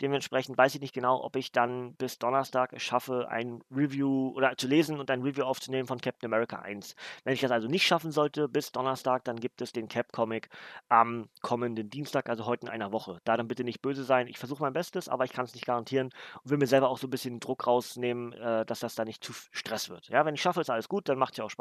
Dementsprechend 0.00 0.56
weiß 0.56 0.74
ich 0.74 0.80
nicht 0.80 0.94
genau, 0.94 1.22
ob 1.22 1.36
ich 1.36 1.52
dann 1.52 1.92
bis 1.94 2.18
Donnerstag 2.18 2.72
es 2.72 2.82
schaffe, 2.82 3.28
ein 3.28 3.62
Review 3.70 4.32
oder 4.34 4.56
zu 4.56 4.66
lesen 4.66 4.98
und 4.98 5.10
ein 5.10 5.20
Review 5.20 5.44
aufzunehmen 5.44 5.86
von 5.86 6.00
Captain 6.00 6.32
America 6.32 6.58
1. 6.60 6.96
Wenn 7.24 7.34
ich 7.34 7.40
das 7.42 7.50
also 7.50 7.68
nicht 7.68 7.86
schaffen 7.86 8.12
sollte 8.12 8.48
bis 8.48 8.72
Donnerstag, 8.72 9.24
dann 9.24 9.38
gibt 9.38 9.60
es 9.60 9.72
den 9.72 9.88
Cap-Comic 9.88 10.48
am 10.88 11.28
kommenden 11.42 11.90
Dienstag, 11.90 12.30
also 12.30 12.46
heute 12.46 12.66
in 12.66 12.72
einer 12.72 12.92
Woche. 12.92 13.20
Da 13.24 13.36
dann 13.36 13.46
bitte 13.46 13.64
nicht 13.64 13.82
böse 13.82 14.04
sein. 14.04 14.26
Ich 14.26 14.38
versuche 14.38 14.62
mein 14.62 14.72
Bestes, 14.72 15.10
aber 15.10 15.26
ich 15.26 15.32
kann 15.32 15.44
es 15.44 15.52
nicht 15.52 15.66
garantieren 15.66 16.14
und 16.42 16.50
will 16.50 16.58
mir 16.58 16.66
selber 16.66 16.88
auch 16.88 16.98
so 16.98 17.08
ein 17.08 17.10
bisschen 17.10 17.40
Druck 17.40 17.66
rausnehmen, 17.66 18.32
äh, 18.32 18.64
dass 18.64 18.80
das 18.80 18.94
da 18.94 19.04
nicht 19.04 19.22
zu 19.22 19.34
Stress 19.52 19.90
wird. 19.90 20.08
Ja, 20.08 20.24
wenn 20.24 20.34
ich 20.34 20.40
schaffe, 20.40 20.62
ist 20.62 20.70
alles 20.70 20.88
gut, 20.88 21.10
dann 21.10 21.18
macht 21.18 21.34
es 21.34 21.36
ja 21.36 21.44
auch 21.44 21.50
Spaß. 21.50 21.57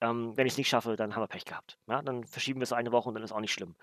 Ähm, 0.00 0.36
wenn 0.36 0.46
ich 0.46 0.54
es 0.54 0.58
nicht 0.58 0.68
schaffe, 0.68 0.96
dann 0.96 1.14
haben 1.14 1.22
wir 1.22 1.28
Pech 1.28 1.44
gehabt. 1.44 1.78
Ja, 1.86 2.02
dann 2.02 2.24
verschieben 2.24 2.60
wir 2.60 2.64
es 2.64 2.72
eine 2.72 2.92
Woche 2.92 3.08
und 3.08 3.14
dann 3.14 3.24
ist 3.24 3.32
auch 3.32 3.40
nicht 3.40 3.52
schlimm. 3.52 3.74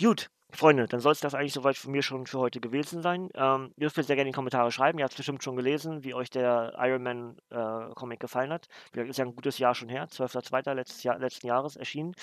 Gut, 0.00 0.30
Freunde, 0.50 0.86
dann 0.86 1.00
soll 1.00 1.12
es 1.12 1.20
das 1.20 1.34
eigentlich 1.34 1.52
soweit 1.52 1.76
von 1.76 1.92
mir 1.92 2.02
schon 2.02 2.26
für 2.26 2.38
heute 2.38 2.58
gewesen 2.60 3.02
sein. 3.02 3.28
Ähm, 3.34 3.70
ihr 3.76 3.80
dürft 3.82 3.98
mir 3.98 4.02
sehr 4.02 4.16
gerne 4.16 4.28
in 4.28 4.32
die 4.32 4.36
Kommentare 4.36 4.72
schreiben. 4.72 4.98
Ihr 4.98 5.04
habt 5.04 5.12
es 5.12 5.18
bestimmt 5.18 5.44
schon 5.44 5.56
gelesen, 5.56 6.04
wie 6.04 6.14
euch 6.14 6.30
der 6.30 6.72
Iron 6.78 7.02
Man 7.02 7.36
äh, 7.50 7.94
Comic 7.94 8.18
gefallen 8.18 8.50
hat. 8.50 8.66
Wie 8.92 9.00
ist 9.02 9.18
ja 9.18 9.26
ein 9.26 9.34
gutes 9.34 9.58
Jahr 9.58 9.74
schon 9.74 9.90
her, 9.90 10.08
12.02. 10.08 10.72
Letztes 10.72 11.02
Jahr, 11.02 11.18
letzten 11.18 11.46
Jahres 11.46 11.76
erschienen. 11.76 12.14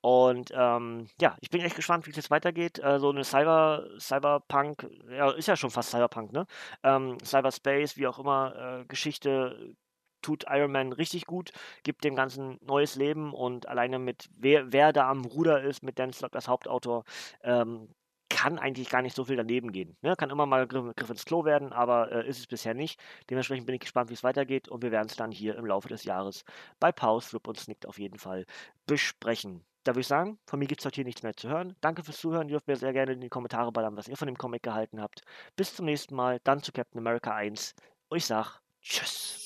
Und 0.00 0.52
ähm, 0.54 1.08
ja, 1.20 1.36
ich 1.40 1.50
bin 1.50 1.60
echt 1.60 1.76
gespannt, 1.76 2.06
wie 2.06 2.10
es 2.10 2.16
jetzt 2.16 2.30
weitergeht. 2.30 2.78
Äh, 2.78 2.98
so 2.98 3.10
eine 3.10 3.24
Cyber, 3.24 3.86
Cyberpunk, 4.00 4.88
ja, 5.10 5.30
ist 5.32 5.48
ja 5.48 5.56
schon 5.56 5.70
fast 5.70 5.90
Cyberpunk, 5.90 6.32
ne? 6.32 6.46
Ähm, 6.82 7.18
Cyberspace, 7.22 7.98
wie 7.98 8.06
auch 8.06 8.18
immer, 8.18 8.80
äh, 8.80 8.84
Geschichte 8.86 9.76
tut 10.26 10.44
Iron 10.48 10.72
Man 10.72 10.92
richtig 10.92 11.26
gut, 11.26 11.52
gibt 11.84 12.02
dem 12.02 12.16
Ganzen 12.16 12.58
neues 12.66 12.96
Leben 12.96 13.32
und 13.32 13.68
alleine 13.68 14.00
mit 14.00 14.28
wer, 14.36 14.72
wer 14.72 14.92
da 14.92 15.08
am 15.08 15.24
Ruder 15.24 15.62
ist, 15.62 15.84
mit 15.84 15.98
Dan 16.00 16.12
Slott 16.12 16.34
als 16.34 16.48
Hauptautor, 16.48 17.04
ähm, 17.42 17.88
kann 18.28 18.58
eigentlich 18.58 18.90
gar 18.90 19.02
nicht 19.02 19.14
so 19.14 19.24
viel 19.24 19.36
daneben 19.36 19.70
gehen. 19.70 19.96
Ne? 20.02 20.16
Kann 20.16 20.30
immer 20.30 20.46
mal 20.46 20.66
Griff, 20.66 20.94
Griff 20.96 21.10
ins 21.10 21.24
Klo 21.24 21.44
werden, 21.44 21.72
aber 21.72 22.10
äh, 22.10 22.28
ist 22.28 22.40
es 22.40 22.46
bisher 22.48 22.74
nicht. 22.74 23.00
Dementsprechend 23.30 23.66
bin 23.66 23.76
ich 23.76 23.82
gespannt, 23.82 24.10
wie 24.10 24.14
es 24.14 24.24
weitergeht 24.24 24.68
und 24.68 24.82
wir 24.82 24.90
werden 24.90 25.06
es 25.08 25.14
dann 25.14 25.30
hier 25.30 25.56
im 25.56 25.64
Laufe 25.64 25.88
des 25.88 26.02
Jahres 26.02 26.44
bei 26.80 26.90
Pause, 26.90 27.28
Flip 27.28 27.46
und 27.46 27.58
Snicked 27.58 27.86
auf 27.86 27.98
jeden 27.98 28.18
Fall 28.18 28.44
besprechen. 28.86 29.64
Da 29.84 29.92
würde 29.92 30.00
ich 30.00 30.08
sagen, 30.08 30.38
von 30.46 30.58
mir 30.58 30.66
gibt 30.66 30.80
es 30.80 30.86
heute 30.86 30.96
hier 30.96 31.04
nichts 31.04 31.22
mehr 31.22 31.36
zu 31.36 31.48
hören. 31.48 31.76
Danke 31.80 32.02
fürs 32.02 32.18
Zuhören. 32.18 32.48
Ihr 32.48 32.54
dürft 32.54 32.66
mir 32.66 32.76
sehr 32.76 32.92
gerne 32.92 33.12
in 33.12 33.20
die 33.20 33.28
Kommentare 33.28 33.70
ballern, 33.70 33.96
was 33.96 34.08
ihr 34.08 34.16
von 34.16 34.26
dem 34.26 34.36
Comic 34.36 34.64
gehalten 34.64 35.00
habt. 35.00 35.22
Bis 35.54 35.76
zum 35.76 35.86
nächsten 35.86 36.16
Mal, 36.16 36.40
dann 36.42 36.60
zu 36.60 36.72
Captain 36.72 36.98
America 36.98 37.32
1. 37.32 37.74
Und 38.08 38.16
ich 38.16 38.26
sag 38.26 38.60
Tschüss. 38.82 39.45